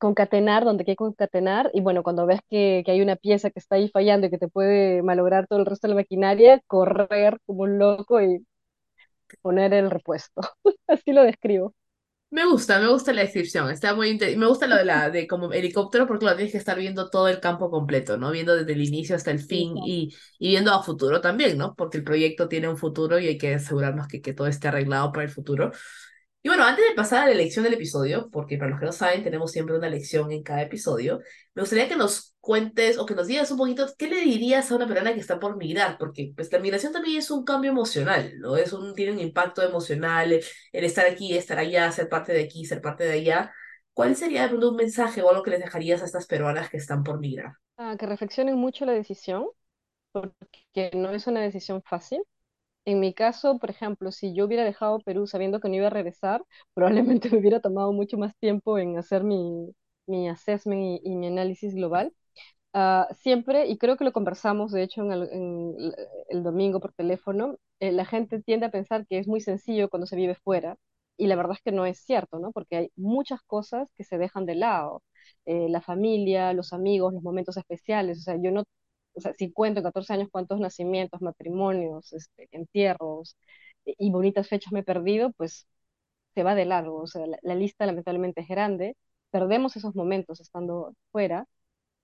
concatenar 0.00 0.64
donde 0.64 0.82
hay 0.82 0.86
que 0.86 0.96
concatenar. 0.96 1.70
Y 1.74 1.80
bueno, 1.80 2.02
cuando 2.02 2.26
ves 2.26 2.40
que, 2.50 2.82
que 2.84 2.92
hay 2.92 3.00
una 3.02 3.16
pieza 3.16 3.50
que 3.50 3.58
está 3.60 3.76
ahí 3.76 3.88
fallando 3.88 4.26
y 4.26 4.30
que 4.30 4.38
te 4.38 4.48
puede 4.48 5.02
malograr 5.02 5.46
todo 5.48 5.60
el 5.60 5.66
resto 5.66 5.86
de 5.88 5.94
la 5.94 6.00
maquinaria, 6.00 6.60
correr 6.66 7.38
como 7.46 7.62
un 7.62 7.78
loco 7.78 8.20
y 8.22 8.44
poner 9.42 9.74
el 9.74 9.90
repuesto. 9.90 10.42
Así 10.88 11.12
lo 11.12 11.22
describo. 11.24 11.74
Me 12.30 12.46
gusta, 12.46 12.80
me 12.80 12.88
gusta 12.88 13.12
la 13.12 13.20
descripción, 13.22 13.70
está 13.70 13.94
muy 13.94 14.18
me 14.38 14.46
gusta 14.46 14.66
lo 14.66 14.76
de 14.76 14.86
la 14.86 15.10
de 15.10 15.26
como 15.26 15.52
helicóptero 15.52 16.06
porque 16.06 16.24
lo 16.24 16.34
tienes 16.34 16.52
que 16.52 16.56
estar 16.58 16.78
viendo 16.78 17.10
todo 17.10 17.28
el 17.28 17.40
campo 17.40 17.70
completo, 17.70 18.16
¿no? 18.16 18.30
Viendo 18.30 18.56
desde 18.56 18.72
el 18.72 18.80
inicio 18.82 19.14
hasta 19.16 19.30
el 19.30 19.38
fin 19.40 19.76
y, 19.76 20.14
y 20.38 20.48
viendo 20.48 20.72
a 20.72 20.82
futuro 20.82 21.20
también, 21.20 21.58
¿no? 21.58 21.74
Porque 21.76 21.98
el 21.98 22.04
proyecto 22.04 22.48
tiene 22.48 22.68
un 22.70 22.78
futuro 22.78 23.18
y 23.18 23.26
hay 23.28 23.36
que 23.36 23.56
asegurarnos 23.56 24.08
que, 24.08 24.22
que 24.22 24.32
todo 24.32 24.46
esté 24.46 24.68
arreglado 24.68 25.12
para 25.12 25.24
el 25.24 25.30
futuro. 25.30 25.72
Y 26.44 26.48
bueno, 26.48 26.64
antes 26.64 26.84
de 26.88 26.94
pasar 26.96 27.22
a 27.22 27.26
la 27.26 27.32
elección 27.32 27.62
del 27.62 27.74
episodio, 27.74 28.28
porque 28.32 28.58
para 28.58 28.70
los 28.70 28.80
que 28.80 28.86
no 28.86 28.92
saben, 28.92 29.22
tenemos 29.22 29.52
siempre 29.52 29.76
una 29.76 29.88
lección 29.88 30.32
en 30.32 30.42
cada 30.42 30.62
episodio, 30.62 31.20
me 31.54 31.62
gustaría 31.62 31.88
que 31.88 31.94
nos 31.94 32.34
cuentes 32.40 32.98
o 32.98 33.06
que 33.06 33.14
nos 33.14 33.28
digas 33.28 33.52
un 33.52 33.58
poquito 33.58 33.86
qué 33.96 34.08
le 34.08 34.22
dirías 34.22 34.68
a 34.70 34.74
una 34.74 34.88
persona 34.88 35.14
que 35.14 35.20
está 35.20 35.38
por 35.38 35.56
migrar, 35.56 35.98
porque 35.98 36.32
pues 36.34 36.50
la 36.52 36.58
migración 36.58 36.92
también 36.92 37.18
es 37.18 37.30
un 37.30 37.44
cambio 37.44 37.70
emocional, 37.70 38.32
¿no? 38.40 38.56
Es 38.56 38.72
un, 38.72 38.92
tiene 38.96 39.12
un 39.12 39.20
impacto 39.20 39.62
emocional, 39.62 40.32
el, 40.32 40.84
estar 40.84 41.06
aquí, 41.06 41.36
estar 41.36 41.58
allá, 41.58 41.92
ser 41.92 42.08
parte 42.08 42.32
de 42.32 42.42
aquí, 42.42 42.64
ser 42.64 42.80
parte 42.80 43.04
de 43.04 43.12
allá. 43.12 43.54
¿Cuál 43.92 44.16
sería 44.16 44.46
un 44.46 44.74
mensaje 44.74 45.22
o 45.22 45.30
algo 45.30 45.44
que 45.44 45.50
les 45.50 45.60
dejarías 45.60 46.02
a 46.02 46.06
estas 46.06 46.26
peruanas 46.26 46.68
que 46.68 46.78
están 46.78 47.04
por 47.04 47.20
migrar? 47.20 47.52
Ah, 47.76 47.94
que 47.96 48.06
reflexionen 48.06 48.56
mucho 48.56 48.84
la 48.84 48.92
decisión, 48.92 49.46
porque 50.10 50.90
no 50.92 51.10
es 51.10 51.28
una 51.28 51.40
decisión 51.40 51.82
fácil 51.84 52.20
En 52.84 52.98
mi 53.00 53.14
caso, 53.14 53.58
por 53.58 53.70
ejemplo, 53.70 54.10
si 54.12 54.34
yo 54.34 54.44
hubiera 54.46 54.64
dejado 54.64 54.98
Perú 55.00 55.26
sabiendo 55.26 55.60
que 55.60 55.68
no 55.68 55.76
iba 55.76 55.86
a 55.86 55.90
regresar, 55.90 56.44
probablemente 56.74 57.30
me 57.30 57.38
hubiera 57.38 57.60
tomado 57.60 57.92
mucho 57.92 58.18
más 58.18 58.36
tiempo 58.38 58.78
en 58.78 58.98
hacer 58.98 59.22
mi, 59.24 59.72
mi 60.06 60.28
assessment 60.28 60.82
y, 60.82 61.10
y 61.12 61.16
mi 61.16 61.28
análisis 61.28 61.74
global. 61.74 62.12
Ah, 62.74 63.08
siempre, 63.22 63.66
y 63.68 63.78
creo 63.78 63.96
que 63.98 64.04
lo 64.04 64.12
conversamos, 64.12 64.72
de 64.72 64.82
hecho, 64.84 65.02
en 65.02 65.12
el, 65.12 65.22
en 65.32 65.76
el 66.30 66.42
domingo 66.44 66.80
por 66.80 66.92
teléfono, 66.94 67.56
eh, 67.80 67.92
la 67.92 68.04
gente 68.06 68.42
tiende 68.42 68.66
a 68.66 68.70
pensar 68.70 69.06
que 69.08 69.18
es 69.18 69.28
muy 69.28 69.40
sencillo 69.40 69.90
cuando 69.90 70.06
se 70.06 70.16
vive 70.16 70.34
fuera, 70.36 70.76
y 71.18 71.26
la 71.28 71.36
verdad 71.36 71.54
es 71.56 71.62
que 71.62 71.72
no 71.72 71.86
es 71.86 71.98
cierto, 72.00 72.38
¿no? 72.40 72.52
Porque 72.52 72.76
hay 72.76 72.92
muchas 72.96 73.42
cosas 73.42 73.88
que 73.96 74.04
se 74.04 74.18
dejan 74.18 74.46
de 74.46 74.56
lado. 74.56 75.02
Eh, 75.46 75.68
la 75.68 75.80
familia, 75.82 76.52
los 76.54 76.72
amigos, 76.72 77.12
los 77.14 77.22
momentos 77.22 77.56
especiales. 77.56 78.18
O 78.20 78.22
sea, 78.22 78.36
yo 78.42 78.50
no, 78.52 78.64
o 79.14 79.20
sea, 79.20 79.32
si 79.34 79.52
cuento 79.52 79.80
en 79.80 79.84
14 79.84 80.12
años 80.14 80.28
cuántos 80.30 80.60
nacimientos, 80.60 81.20
matrimonios, 81.22 82.12
este, 82.12 82.48
entierros 82.52 83.36
y 83.84 83.94
y 83.98 84.10
bonitas 84.10 84.48
fechas 84.48 84.72
me 84.72 84.80
he 84.80 84.84
perdido, 84.84 85.32
pues 85.32 85.66
se 86.34 86.42
va 86.44 86.54
de 86.54 86.64
largo. 86.66 87.02
O 87.02 87.06
sea, 87.06 87.26
la, 87.26 87.38
la 87.42 87.54
lista 87.56 87.86
lamentablemente 87.86 88.42
es 88.42 88.48
grande 88.48 88.96
perdemos 89.32 89.76
esos 89.76 89.96
momentos 89.96 90.40
estando 90.40 90.94
fuera 91.10 91.48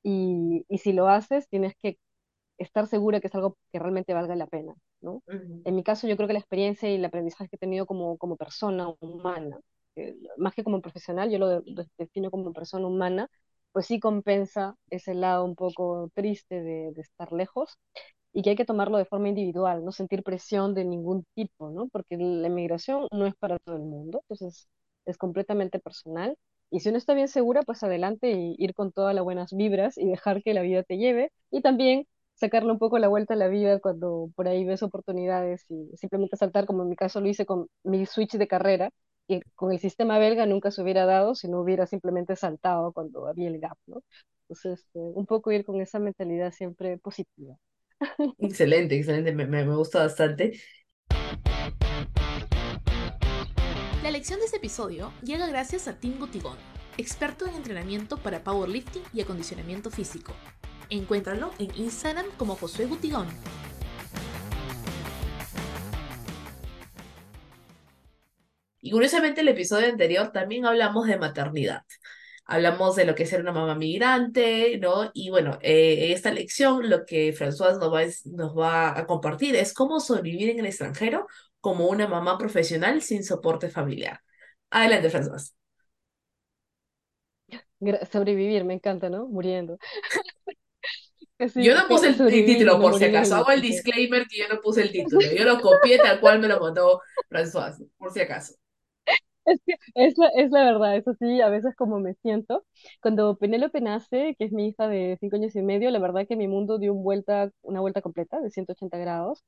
y, 0.02 0.64
y 0.68 0.78
si 0.78 0.92
lo 0.92 1.08
haces 1.08 1.48
tienes 1.48 1.74
que 1.80 1.98
estar 2.58 2.88
segura 2.88 3.20
que 3.20 3.28
es 3.28 3.34
algo 3.36 3.56
que 3.72 3.78
realmente 3.78 4.14
valga 4.14 4.34
la 4.34 4.48
pena, 4.48 4.74
¿no? 5.00 5.22
En 5.28 5.76
mi 5.76 5.84
caso 5.84 6.08
yo 6.08 6.16
creo 6.16 6.26
que 6.26 6.32
la 6.32 6.40
experiencia 6.40 6.90
y 6.90 6.96
el 6.96 7.04
aprendizaje 7.04 7.48
que 7.48 7.56
he 7.56 7.58
tenido 7.58 7.86
como, 7.86 8.18
como 8.18 8.36
persona 8.36 8.88
humana, 9.00 9.60
más 10.38 10.54
que 10.54 10.64
como 10.64 10.80
profesional, 10.80 11.30
yo 11.30 11.38
lo, 11.38 11.62
defino 11.98 12.30
como 12.30 12.52
persona 12.52 12.86
humana, 12.86 13.28
pues 13.72 13.86
sí 13.86 14.00
compensa 14.00 14.74
ese 14.90 15.14
lado 15.14 15.44
un 15.44 15.54
poco 15.54 16.10
triste 16.14 16.62
de, 16.62 16.92
estar 16.96 17.32
lejos 17.32 17.78
y 18.32 18.42
que 18.42 18.50
hay 18.50 18.56
que 18.56 18.64
tomarlo 18.64 18.98
de 18.98 19.04
forma 19.06 19.28
individual, 19.28 19.84
no 19.84 19.92
sentir 19.92 20.22
presión 20.22 20.74
de 20.74 20.84
ningún 20.84 21.24
tipo, 21.34 21.70
¿no? 21.70 21.88
Porque 21.88 22.16
la 22.16 22.46
emigración 22.48 23.08
no 23.12 23.26
es 23.26 23.34
para 23.36 23.58
todo 23.58 23.76
el 23.76 23.82
mundo, 23.82 24.22
entonces 24.28 24.68
es 25.06 25.18
completamente 25.18 25.80
personal. 25.80 26.36
Y 26.70 26.80
si 26.80 26.90
uno 26.90 26.98
está 26.98 27.14
bien 27.14 27.28
segura, 27.28 27.62
pues 27.62 27.82
adelante 27.82 28.30
y 28.30 28.54
ir 28.58 28.74
con 28.74 28.92
todas 28.92 29.14
las 29.14 29.24
buenas 29.24 29.52
vibras 29.54 29.96
y 29.98 30.06
dejar 30.06 30.42
que 30.42 30.54
la 30.54 30.62
vida 30.62 30.82
te 30.82 30.98
lleve. 30.98 31.32
Y 31.50 31.62
también 31.62 32.06
sacarle 32.34 32.70
un 32.72 32.78
poco 32.78 32.98
la 32.98 33.08
vuelta 33.08 33.34
a 33.34 33.36
la 33.36 33.48
vida 33.48 33.80
cuando 33.80 34.30
por 34.36 34.48
ahí 34.48 34.64
ves 34.64 34.82
oportunidades 34.82 35.64
y 35.70 35.96
simplemente 35.96 36.36
saltar, 36.36 36.66
como 36.66 36.82
en 36.82 36.90
mi 36.90 36.96
caso 36.96 37.20
lo 37.20 37.28
hice 37.28 37.46
con 37.46 37.68
mi 37.82 38.06
switch 38.06 38.36
de 38.36 38.48
carrera, 38.48 38.90
y 39.28 39.42
con 39.54 39.72
el 39.72 39.78
sistema 39.80 40.18
belga 40.18 40.46
nunca 40.46 40.70
se 40.72 40.82
hubiera 40.82 41.06
dado 41.06 41.34
si 41.36 41.48
no 41.48 41.60
hubiera 41.60 41.86
simplemente 41.86 42.36
saltado 42.36 42.92
cuando 42.92 43.28
había 43.28 43.48
el 43.48 43.60
gap, 43.60 43.78
¿no? 43.86 44.02
Entonces, 44.48 44.88
eh, 44.94 44.98
un 45.00 45.26
poco 45.26 45.52
ir 45.52 45.64
con 45.64 45.80
esa 45.80 45.98
mentalidad 46.00 46.52
siempre 46.52 46.98
positiva. 46.98 47.56
Excelente, 48.40 48.96
excelente, 48.96 49.32
me, 49.32 49.46
me, 49.46 49.64
me 49.64 49.74
gusta 49.76 50.00
bastante. 50.02 50.60
La 54.02 54.10
lección 54.10 54.38
de 54.38 54.46
este 54.46 54.58
episodio 54.58 55.12
llega 55.22 55.46
gracias 55.48 55.88
a 55.88 55.98
Tim 55.98 56.18
Gutigón, 56.18 56.56
experto 56.96 57.46
en 57.46 57.54
entrenamiento 57.54 58.16
para 58.16 58.42
powerlifting 58.42 59.02
y 59.12 59.20
acondicionamiento 59.20 59.90
físico. 59.90 60.32
Encuéntralo 60.88 61.50
en 61.58 61.70
Instagram 61.76 62.26
como 62.38 62.56
Josué 62.56 62.86
Gutigón. 62.86 63.26
Y 68.88 68.90
curiosamente 68.90 69.42
el 69.42 69.48
episodio 69.48 69.86
anterior 69.86 70.32
también 70.32 70.64
hablamos 70.64 71.06
de 71.06 71.18
maternidad. 71.18 71.82
Hablamos 72.46 72.96
de 72.96 73.04
lo 73.04 73.14
que 73.14 73.24
es 73.24 73.28
ser 73.28 73.42
una 73.42 73.52
mamá 73.52 73.74
migrante, 73.74 74.78
¿no? 74.78 75.10
Y 75.12 75.28
bueno, 75.28 75.58
eh, 75.60 76.10
esta 76.14 76.32
lección 76.32 76.88
lo 76.88 77.04
que 77.04 77.34
François 77.34 77.78
nos 77.78 77.92
va, 77.92 78.02
nos 78.24 78.56
va 78.56 78.98
a 78.98 79.06
compartir 79.06 79.56
es 79.56 79.74
cómo 79.74 80.00
sobrevivir 80.00 80.48
en 80.48 80.60
el 80.60 80.64
extranjero 80.64 81.26
como 81.60 81.88
una 81.88 82.08
mamá 82.08 82.38
profesional 82.38 83.02
sin 83.02 83.24
soporte 83.24 83.68
familiar. 83.68 84.22
Adelante, 84.70 85.10
François. 85.10 85.52
Sobrevivir, 88.10 88.64
me 88.64 88.72
encanta, 88.72 89.10
¿no? 89.10 89.26
Muriendo. 89.28 89.76
yo 91.56 91.74
no 91.74 91.86
puse 91.88 92.08
el 92.08 92.46
título 92.46 92.80
por 92.80 92.96
si 92.96 93.04
acaso, 93.04 93.36
hago 93.36 93.50
el 93.50 93.60
disclaimer 93.60 94.26
que 94.26 94.38
yo 94.38 94.48
no 94.48 94.62
puse 94.62 94.80
el 94.80 94.90
título, 94.92 95.20
yo 95.30 95.44
lo 95.44 95.60
copié 95.60 95.98
tal 95.98 96.20
cual 96.20 96.38
me 96.38 96.48
lo 96.48 96.58
mandó 96.58 97.02
François, 97.28 97.76
por 97.98 98.10
si 98.14 98.20
acaso. 98.20 98.54
Es 99.48 99.60
es 99.94 100.18
la, 100.18 100.28
es 100.28 100.50
la 100.50 100.64
verdad, 100.64 100.96
eso 100.96 101.14
sí, 101.18 101.40
a 101.40 101.48
veces 101.48 101.74
como 101.76 101.98
me 102.00 102.14
siento. 102.14 102.64
Cuando 103.02 103.36
Penélope 103.38 103.80
nace, 103.80 104.34
que 104.38 104.44
es 104.46 104.52
mi 104.52 104.68
hija 104.68 104.88
de 104.88 105.16
cinco 105.20 105.36
años 105.36 105.54
y 105.56 105.62
medio, 105.62 105.90
la 105.90 105.98
verdad 105.98 106.26
que 106.28 106.36
mi 106.36 106.48
mundo 106.48 106.78
dio 106.78 106.92
un 106.94 107.02
vuelta, 107.02 107.50
una 107.62 107.80
vuelta 107.80 108.02
completa 108.02 108.40
de 108.40 108.50
180 108.50 108.98
grados. 108.98 109.44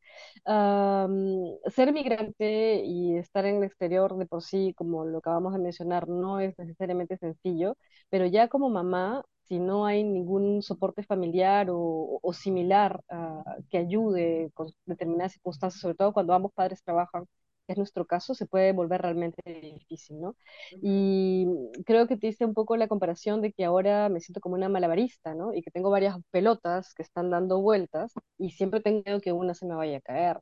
ser 1.70 1.92
migrante 1.92 2.82
y 2.84 3.16
estar 3.16 3.44
en 3.46 3.56
el 3.58 3.64
exterior 3.64 4.16
de 4.16 4.26
por 4.26 4.42
sí, 4.42 4.74
como 4.76 5.04
lo 5.04 5.18
acabamos 5.18 5.52
de 5.52 5.58
mencionar, 5.60 6.08
no 6.08 6.40
es 6.40 6.58
necesariamente 6.58 7.16
sencillo, 7.16 7.76
pero 8.08 8.26
ya 8.26 8.48
como 8.48 8.70
mamá, 8.70 9.22
si 9.44 9.58
no 9.58 9.86
hay 9.86 10.04
ningún 10.04 10.62
soporte 10.62 11.02
familiar 11.02 11.68
o, 11.70 12.18
o 12.22 12.32
similar 12.32 13.02
ah, 13.10 13.42
que 13.70 13.78
ayude 13.78 14.50
con 14.54 14.68
determinadas 14.86 15.32
circunstancias, 15.32 15.80
sobre 15.80 15.94
todo 15.96 16.12
cuando 16.12 16.34
ambos 16.34 16.52
padres 16.52 16.82
trabajan, 16.84 17.26
es 17.72 17.78
nuestro 17.78 18.06
caso, 18.06 18.35
se 18.35 18.46
puede 18.46 18.72
volver 18.72 19.02
realmente 19.02 19.42
difícil, 19.46 20.20
¿no? 20.20 20.37
Y 20.83 21.46
creo 21.87 22.06
que 22.06 22.16
te 22.16 22.28
hice 22.28 22.44
un 22.44 22.54
poco 22.54 22.76
la 22.76 22.88
comparación 22.88 23.40
de 23.42 23.52
que 23.52 23.64
ahora 23.64 24.09
me 24.09 24.20
siento 24.20 24.40
como 24.40 24.54
una 24.56 24.68
malabarista, 24.68 25.35
¿no? 25.35 25.54
Y 25.54 25.62
que 25.62 25.70
tengo 25.70 25.90
varias 25.90 26.16
pelotas 26.30 26.94
que 26.94 27.02
están 27.02 27.30
dando 27.30 27.61
vueltas 27.61 28.12
y 28.38 28.50
siempre 28.50 28.80
tengo 28.80 29.20
que 29.20 29.33
una 29.33 29.54
se 29.54 29.66
me 29.66 29.74
vaya 29.74 29.98
a 29.98 30.00
caer, 30.00 30.40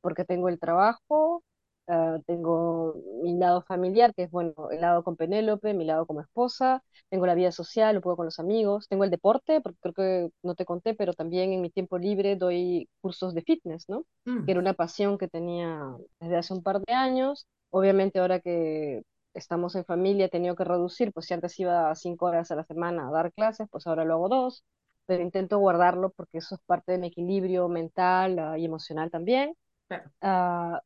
porque 0.00 0.24
tengo 0.24 0.48
el 0.48 0.58
trabajo, 0.60 1.42
Ah, 1.90 2.18
tengo 2.26 2.96
mi 3.22 3.38
lado 3.38 3.62
familiar, 3.62 4.12
que 4.14 4.24
es, 4.24 4.30
bueno, 4.30 4.52
el 4.70 4.82
lado 4.82 5.02
con 5.02 5.16
Penélope, 5.16 5.72
mi 5.72 5.86
lado 5.86 6.04
como 6.06 6.20
esposa, 6.20 6.82
tengo 7.08 7.24
la 7.24 7.34
vida 7.34 7.50
social, 7.50 7.96
un 7.96 8.02
poco 8.02 8.16
con 8.16 8.26
los 8.26 8.38
amigos, 8.38 8.88
tengo 8.88 9.04
el 9.04 9.10
deporte, 9.10 9.62
porque 9.62 9.78
creo 9.80 9.94
que 9.94 10.30
no 10.42 10.54
te 10.54 10.66
conté, 10.66 10.92
pero 10.94 11.14
también 11.14 11.52
en 11.54 11.62
mi 11.62 11.70
tiempo 11.70 11.96
libre 11.96 12.36
doy 12.36 12.90
cursos 13.00 13.32
de 13.32 13.40
fitness, 13.40 13.88
¿no? 13.88 14.04
Mm. 14.26 14.44
Que 14.44 14.50
era 14.50 14.60
una 14.60 14.74
pasión 14.74 15.16
que 15.16 15.28
tenía 15.28 15.80
desde 16.20 16.36
hace 16.36 16.52
un 16.52 16.62
par 16.62 16.80
de 16.82 16.92
años. 16.92 17.46
Obviamente 17.70 18.18
ahora 18.18 18.40
que 18.40 19.02
estamos 19.32 19.74
en 19.74 19.86
familia 19.86 20.26
he 20.26 20.28
tenido 20.28 20.56
que 20.56 20.64
reducir, 20.64 21.10
pues 21.14 21.24
si 21.24 21.32
antes 21.34 21.58
iba 21.58 21.94
cinco 21.94 22.26
horas 22.26 22.50
a 22.50 22.56
la 22.56 22.64
semana 22.64 23.08
a 23.08 23.10
dar 23.12 23.32
clases, 23.32 23.66
pues 23.70 23.86
ahora 23.86 24.04
lo 24.04 24.14
hago 24.14 24.28
dos, 24.28 24.62
pero 25.06 25.22
intento 25.22 25.58
guardarlo 25.58 26.10
porque 26.10 26.38
eso 26.38 26.54
es 26.56 26.60
parte 26.66 26.92
de 26.92 26.98
mi 26.98 27.06
equilibrio 27.06 27.66
mental 27.68 28.38
ah, 28.38 28.58
y 28.58 28.66
emocional 28.66 29.10
también 29.10 29.54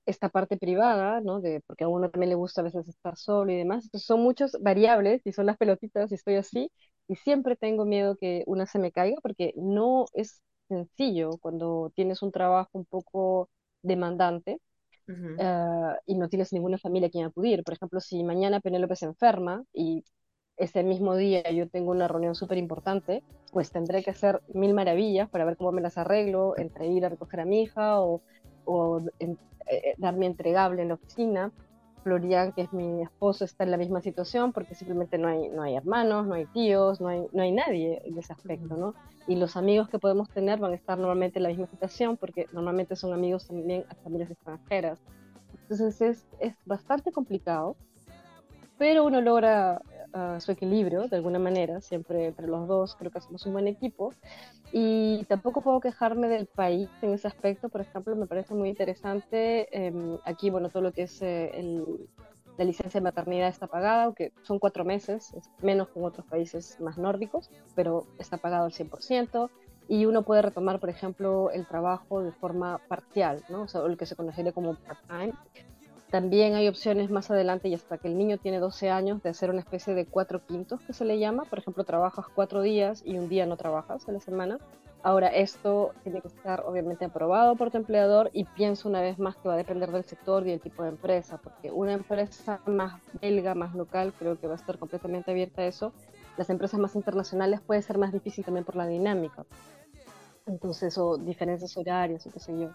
esta 0.07 0.29
parte 0.29 0.57
privada, 0.57 1.21
¿no? 1.21 1.41
De, 1.41 1.61
porque 1.67 1.85
a 1.85 1.89
uno 1.89 2.11
también 2.11 2.31
le 2.31 2.37
gusta 2.37 2.61
a 2.61 2.65
veces 2.65 2.89
estar 2.89 3.17
solo 3.17 3.53
y 3.53 3.57
demás. 3.57 3.85
Entonces 3.85 4.07
son 4.07 4.21
muchas 4.23 4.57
variables 4.61 5.23
y 5.25 5.33
son 5.33 5.47
las 5.47 5.57
pelotitas 5.57 6.11
y 6.13 6.15
estoy 6.15 6.37
así 6.37 6.71
y 7.09 7.17
siempre 7.17 7.57
tengo 7.57 7.85
miedo 7.85 8.17
que 8.17 8.43
una 8.47 8.67
se 8.67 8.79
me 8.79 8.93
caiga 8.93 9.17
porque 9.23 9.53
no 9.57 10.07
es 10.15 10.41
sencillo 10.69 11.31
cuando 11.41 11.93
tienes 11.95 12.23
un 12.23 12.33
trabajo 12.33 12.71
un 12.73 12.85
poco 12.87 13.51
demandante 13.83 14.61
ah, 15.39 15.99
y 16.07 16.17
no 16.17 16.29
tienes 16.29 16.53
ninguna 16.53 16.79
familia 16.79 17.09
a 17.09 17.11
quien 17.11 17.27
acudir. 17.27 17.65
Por 17.65 17.75
ejemplo, 17.75 18.01
si 18.01 18.23
mañana 18.25 18.61
Penélope 18.61 18.97
se 18.97 19.07
enferma 19.07 19.65
y 19.73 20.05
ese 20.57 20.83
mismo 20.83 21.17
día 21.17 21.51
yo 21.51 21.69
tengo 21.69 21.91
una 21.91 22.09
reunión 22.09 22.35
súper 22.35 22.59
importante, 22.59 23.23
pues 23.53 23.71
tendré 23.71 24.03
que 24.03 24.11
hacer 24.11 24.43
mil 24.55 24.75
maravillas 24.75 25.29
para 25.31 25.45
ver 25.45 25.57
cómo 25.57 25.73
me 25.73 25.81
las 25.83 25.99
arreglo, 25.99 26.57
entre 26.57 26.87
ir 26.89 27.05
a 27.05 27.09
recoger 27.09 27.41
a 27.41 27.45
mi 27.45 27.63
hija 27.63 28.01
o 28.01 28.23
o 28.65 29.01
eh, 29.19 29.37
eh, 29.67 29.95
darme 29.99 30.27
entregable 30.27 30.83
en 30.83 30.89
la 30.89 30.95
oficina. 30.95 31.53
Florian, 32.03 32.53
que 32.53 32.63
es 32.63 32.73
mi 32.73 33.03
esposo, 33.03 33.45
está 33.45 33.63
en 33.63 33.71
la 33.71 33.77
misma 33.77 34.01
situación 34.01 34.53
porque 34.53 34.75
simplemente 34.75 35.19
no 35.19 35.29
hay, 35.29 35.49
no 35.51 35.63
hay 35.63 35.77
hermanos, 35.77 36.27
no 36.27 36.35
hay 36.35 36.47
tíos, 36.47 37.01
no 37.01 37.09
hay, 37.09 37.27
no 37.33 37.43
hay 37.43 37.53
nadie 37.53 38.03
en 38.05 38.19
ese 38.19 38.33
aspecto, 38.33 38.77
¿no? 38.77 38.95
Y 39.29 39.37
los 39.37 39.57
amigos 39.57 39.89
que 39.89 40.01
podemos 40.01 40.29
tener 40.29 40.59
van 40.59 40.73
a 40.73 40.75
estar 40.75 40.99
normalmente 40.99 41.39
en 41.39 41.45
la 41.45 41.49
misma 41.51 41.69
situación 41.69 42.17
porque 42.17 42.47
normalmente 42.53 42.97
son 42.97 43.13
amigos 43.13 43.47
también 43.47 43.85
a 43.89 43.95
familias 43.95 44.33
extranjeras. 44.33 44.99
Entonces 45.63 46.01
es, 46.01 46.27
es 46.41 46.55
bastante 46.67 47.13
complicado, 47.13 47.77
pero 48.79 49.05
uno 49.05 49.21
logra 49.21 49.81
su 50.39 50.53
equilibrio 50.53 51.09
de 51.09 51.17
alguna 51.17 51.39
manera, 51.39 51.81
siempre 51.81 52.27
entre 52.27 52.47
los 52.47 52.69
dos 52.69 52.97
creo 52.97 53.11
que 53.11 53.19
hacemos 53.19 53.47
un 53.47 53.55
buen 53.55 53.67
equipo 53.67 54.13
y 54.73 55.25
tampoco 55.25 55.61
puedo 55.61 55.81
quejarme 55.81 56.29
del 56.29 56.47
país 56.47 56.89
en 57.03 57.13
ese 57.13 57.29
aspecto, 57.29 57.69
por 57.69 57.83
ejemplo, 57.83 58.17
me 58.17 58.27
parece 58.27 58.55
muy 58.55 58.71
interesante. 58.71 59.69
Eh, 59.71 60.19
aquí, 60.25 60.49
bueno, 60.49 60.71
todo 60.71 60.83
lo 60.83 60.93
que 60.93 61.03
es 61.03 61.21
eh, 61.21 61.53
la 62.57 62.65
licencia 62.65 63.01
de 63.01 63.05
maternidad 63.05 63.49
está 63.49 63.67
pagada, 63.67 64.05
aunque 64.05 64.33
son 64.43 64.59
cuatro 64.59 64.85
meses, 64.85 65.33
es 65.35 65.51
menos 65.61 65.89
que 65.89 65.99
en 65.99 66.07
otros 66.07 66.27
países 66.27 66.81
más 66.81 66.97
nórdicos, 66.97 67.51
pero 67.75 68.07
está 68.19 68.39
pagado 68.39 68.65
al 68.65 68.73
100%. 68.73 69.51
Y 69.89 70.07
uno 70.07 70.23
puede 70.23 70.43
retomar, 70.43 70.79
por 70.79 70.89
ejemplo, 70.89 71.51
el 71.51 71.67
trabajo 71.67 72.23
de 72.23 72.33
forma 72.33 72.81
parcial, 72.89 73.45
¿no? 73.49 73.63
o 73.63 73.69
sea, 73.69 73.83
lo 73.83 73.97
que 73.97 74.07
se 74.07 74.17
conocería 74.17 74.53
como 74.53 74.75
part-time, 74.75 75.35
también 76.13 76.55
hay 76.55 76.69
opciones 76.69 77.11
más 77.11 77.31
adelante 77.31 77.69
y 77.69 77.75
hasta 77.75 77.97
que 77.97 78.07
el 78.07 78.19
niño 78.19 78.37
tiene 78.37 78.59
12 78.59 78.91
años 78.91 79.23
de 79.23 79.31
hacer 79.31 79.49
una 79.49 79.61
especie 79.61 79.95
de 79.95 80.05
cuatro 80.05 80.45
quintos 80.45 80.79
que 80.83 80.93
se 80.93 81.07
le 81.07 81.19
llama. 81.19 81.47
Por 81.47 81.59
ejemplo, 81.59 81.85
trabajas 81.85 82.27
cuatro 82.35 82.61
días 82.61 83.03
y 83.07 83.17
un 83.17 83.31
día 83.31 83.47
no 83.47 83.57
trabajas 83.57 84.07
a 84.07 84.13
la 84.13 84.21
semana. 84.21 84.59
Ahora, 85.03 85.29
esto 85.29 85.93
tiene 86.03 86.21
que 86.21 86.29
estar 86.29 86.65
obviamente 86.67 87.07
aprobado 87.07 87.57
por 87.57 87.71
tu 87.71 87.79
empleador 87.79 88.29
y 88.35 88.45
pienso 88.45 88.91
una 88.91 89.01
vez 89.01 89.19
más 89.19 89.37
que 89.37 89.49
va 89.49 89.55
a 89.55 89.57
depender 89.57 89.91
del 89.91 90.05
sector 90.05 90.47
y 90.47 90.51
del 90.51 90.61
tipo 90.61 90.83
de 90.83 90.91
empresa, 90.91 91.39
porque 91.39 91.71
una 91.71 91.95
empresa 91.95 92.61
más 92.67 93.01
belga, 93.23 93.55
más 93.55 93.75
local, 93.75 94.13
creo 94.19 94.39
que 94.39 94.47
va 94.47 94.53
a 94.53 94.57
estar 94.57 94.79
completamente 94.79 95.31
abierta 95.31 95.63
a 95.63 95.67
eso. 95.67 95.95
Las 96.37 96.51
empresas 96.51 96.79
más 96.79 96.95
internacionales 96.95 97.63
puede 97.63 97.81
ser 97.81 97.97
más 97.97 98.13
difícil 98.13 98.45
también 98.45 98.67
por 98.67 98.77
la 98.77 98.87
dinámica. 98.87 99.47
Entonces, 100.45 100.99
o 100.99 101.17
diferencias 101.17 101.75
horarias 101.79 102.27
o 102.27 102.31
qué 102.31 102.39
sé 102.39 102.53
yo. 102.59 102.69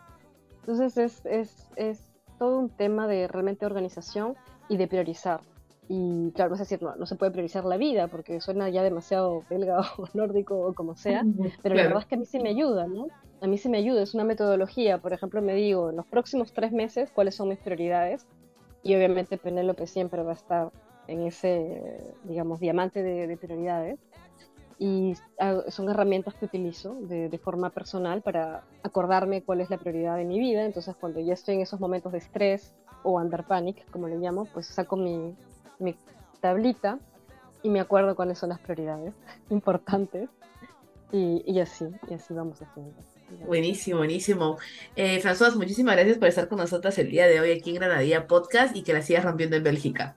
Entonces, 0.61 0.97
es, 0.97 1.25
es, 1.27 1.69
es 1.75 2.06
todo 2.37 2.59
un 2.59 2.69
tema 2.69 3.07
de 3.07 3.27
realmente 3.27 3.65
organización 3.65 4.35
y 4.69 4.77
de 4.77 4.87
priorizar. 4.87 5.41
Y 5.89 6.31
claro, 6.31 6.53
es 6.53 6.59
decir, 6.59 6.81
no, 6.81 6.95
no 6.95 7.05
se 7.05 7.15
puede 7.15 7.31
priorizar 7.31 7.63
la 7.63 7.77
vida 7.77 8.07
porque 8.07 8.41
suena 8.41 8.69
ya 8.69 8.83
demasiado 8.83 9.43
belga 9.49 9.79
o 9.97 10.07
nórdico 10.13 10.59
o 10.59 10.73
como 10.73 10.95
sea, 10.95 11.25
pero 11.61 11.75
la 11.75 11.83
verdad 11.83 11.99
es 11.99 12.05
que 12.05 12.15
a 12.15 12.17
mí 12.17 12.25
sí 12.25 12.39
me 12.39 12.49
ayuda, 12.49 12.87
¿no? 12.87 13.07
A 13.39 13.47
mí 13.47 13.57
sí 13.57 13.69
me 13.69 13.77
ayuda, 13.77 14.01
es 14.01 14.13
una 14.13 14.23
metodología. 14.23 14.97
Por 14.97 15.13
ejemplo, 15.13 15.41
me 15.41 15.53
digo, 15.53 15.91
en 15.91 15.97
los 15.97 16.05
próximos 16.07 16.51
tres 16.51 16.71
meses, 16.71 17.11
¿cuáles 17.11 17.35
son 17.35 17.49
mis 17.49 17.59
prioridades? 17.59 18.25
Y 18.83 18.95
obviamente 18.95 19.37
Penélope 19.37 19.87
siempre 19.87 20.23
va 20.23 20.31
a 20.31 20.35
estar 20.35 20.71
en 21.07 21.21
ese, 21.21 22.15
digamos, 22.23 22.59
diamante 22.59 23.01
de, 23.01 23.27
de 23.27 23.37
prioridades 23.37 23.99
y 24.79 25.13
ah, 25.39 25.63
son 25.69 25.89
herramientas 25.89 26.35
que 26.35 26.45
utilizo 26.45 26.95
de, 27.01 27.29
de, 27.29 27.37
forma 27.37 27.71
personal 27.71 28.21
para 28.21 28.63
acordarme 28.83 29.43
cuál 29.43 29.61
es 29.61 29.69
la 29.69 29.77
prioridad 29.77 30.17
de 30.17 30.25
mi 30.25 30.39
vida. 30.39 30.65
Entonces, 30.65 30.95
cuando 30.99 31.19
ya 31.19 31.33
estoy 31.33 31.55
en 31.55 31.61
esos 31.61 31.79
momentos 31.79 32.11
de 32.11 32.19
estrés 32.19 32.75
o 33.03 33.19
under 33.19 33.43
panic, 33.43 33.89
como 33.89 34.07
le 34.07 34.17
llamo, 34.17 34.45
pues 34.45 34.67
saco 34.67 34.95
mi, 34.95 35.35
mi 35.79 35.95
tablita 36.41 36.99
y 37.63 37.69
me 37.69 37.79
acuerdo 37.79 38.15
cuáles 38.15 38.37
son 38.37 38.49
las 38.49 38.59
prioridades 38.59 39.13
importantes 39.49 40.29
y, 41.11 41.43
y 41.45 41.59
así, 41.59 41.85
y 42.09 42.13
así 42.13 42.33
vamos 42.33 42.61
haciendo. 42.61 42.93
Buenísimo, 43.45 43.97
buenísimo. 43.97 44.57
Eh, 44.95 45.19
François, 45.21 45.55
muchísimas 45.55 45.95
gracias 45.95 46.17
por 46.17 46.27
estar 46.27 46.47
con 46.47 46.59
nosotras 46.59 46.97
el 46.97 47.09
día 47.09 47.27
de 47.27 47.39
hoy 47.41 47.51
aquí 47.51 47.71
en 47.71 47.77
Granadilla 47.77 48.27
Podcast 48.27 48.75
y 48.75 48.83
que 48.83 48.93
la 48.93 49.01
sigas 49.01 49.25
rompiendo 49.25 49.57
en 49.57 49.63
Bélgica. 49.63 50.15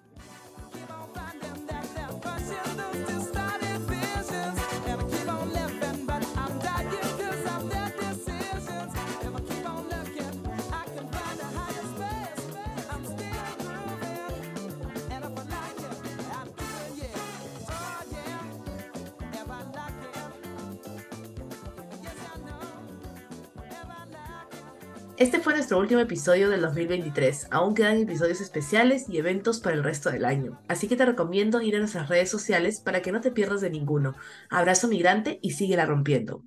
Este 25.20 25.38
fue 25.38 25.52
nuestro 25.52 25.78
último 25.78 26.00
episodio 26.00 26.48
del 26.48 26.62
2023. 26.62 27.48
Aún 27.50 27.74
quedan 27.74 27.98
episodios 27.98 28.40
especiales 28.40 29.04
y 29.06 29.18
eventos 29.18 29.60
para 29.60 29.76
el 29.76 29.84
resto 29.84 30.10
del 30.10 30.24
año. 30.24 30.58
Así 30.66 30.88
que 30.88 30.96
te 30.96 31.04
recomiendo 31.04 31.60
ir 31.60 31.76
a 31.76 31.78
nuestras 31.78 32.08
redes 32.08 32.30
sociales 32.30 32.80
para 32.80 33.02
que 33.02 33.12
no 33.12 33.20
te 33.20 33.30
pierdas 33.30 33.60
de 33.60 33.68
ninguno. 33.68 34.14
Abrazo 34.48 34.88
migrante 34.88 35.38
y 35.42 35.50
síguela 35.50 35.84
rompiendo. 35.84 36.42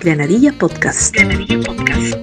Granadilla 0.00 0.54
Podcast. 0.54 1.14
Granadilla 1.14 1.60
Podcast. 1.60 2.16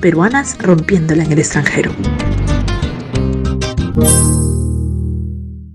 Peruanas 0.00 0.58
rompiéndola 0.58 1.22
en 1.22 1.30
el 1.30 1.38
extranjero. 1.38 1.89